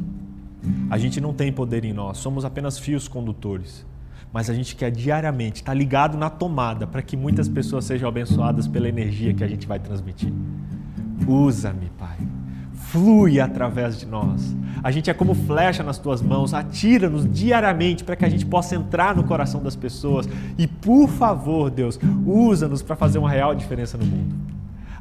[0.91, 3.87] A gente não tem poder em nós, somos apenas fios condutores.
[4.33, 8.69] Mas a gente quer diariamente estar ligado na tomada para que muitas pessoas sejam abençoadas
[8.69, 10.33] pela energia que a gente vai transmitir.
[11.27, 12.17] Usa-me, Pai
[12.91, 14.55] flui através de nós.
[14.83, 18.75] A gente é como flecha nas tuas mãos, atira-nos diariamente para que a gente possa
[18.75, 20.29] entrar no coração das pessoas.
[20.59, 24.50] E por favor, Deus, usa-nos para fazer uma real diferença no mundo.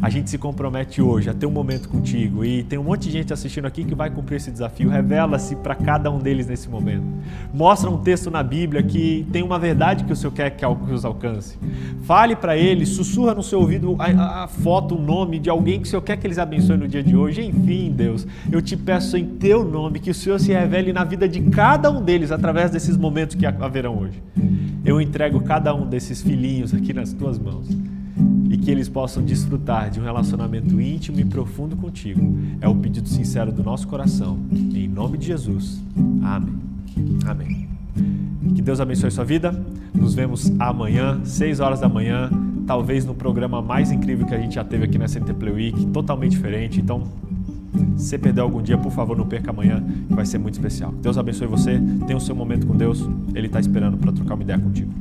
[0.02, 3.12] A gente se compromete hoje a ter um momento contigo e tem um monte de
[3.12, 4.90] gente assistindo aqui que vai cumprir esse desafio.
[4.90, 7.04] Revela-se para cada um deles nesse momento.
[7.54, 11.04] Mostra um texto na Bíblia que tem uma verdade que o Senhor quer que os
[11.04, 11.58] alcance.
[12.04, 15.88] Fale para eles, sussurra no seu ouvido a, a foto, o nome de alguém que
[15.88, 17.44] o Senhor quer que eles abençoem no dia de hoje.
[17.44, 21.28] Enfim, Deus, eu te peço em teu nome que o Senhor se revele na vida
[21.28, 24.24] de cada um deles através desses momentos que haverão hoje.
[24.86, 27.68] Eu entrego cada um desses filhinhos aqui nas tuas mãos
[28.62, 32.38] que eles possam desfrutar de um relacionamento íntimo e profundo contigo.
[32.62, 34.38] É o pedido sincero do nosso coração.
[34.52, 35.82] Em nome de Jesus.
[36.22, 36.60] Amém.
[37.26, 37.70] Amém.
[38.56, 39.52] Que Deus abençoe sua vida.
[39.94, 42.30] Nos vemos amanhã, 6 horas da manhã,
[42.66, 45.86] talvez no programa mais incrível que a gente já teve aqui na CNT Play Week,
[45.88, 46.80] totalmente diferente.
[46.80, 47.04] Então,
[47.98, 50.94] se você perdeu algum dia, por favor, não perca amanhã, que vai ser muito especial.
[51.02, 54.44] Deus abençoe você, tenha o seu momento com Deus, Ele está esperando para trocar uma
[54.44, 54.92] ideia contigo.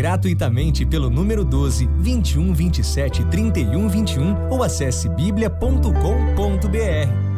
[0.00, 7.29] Gratuitamente pelo número 12 21 27 31 21 ou acesse biblia.com.br.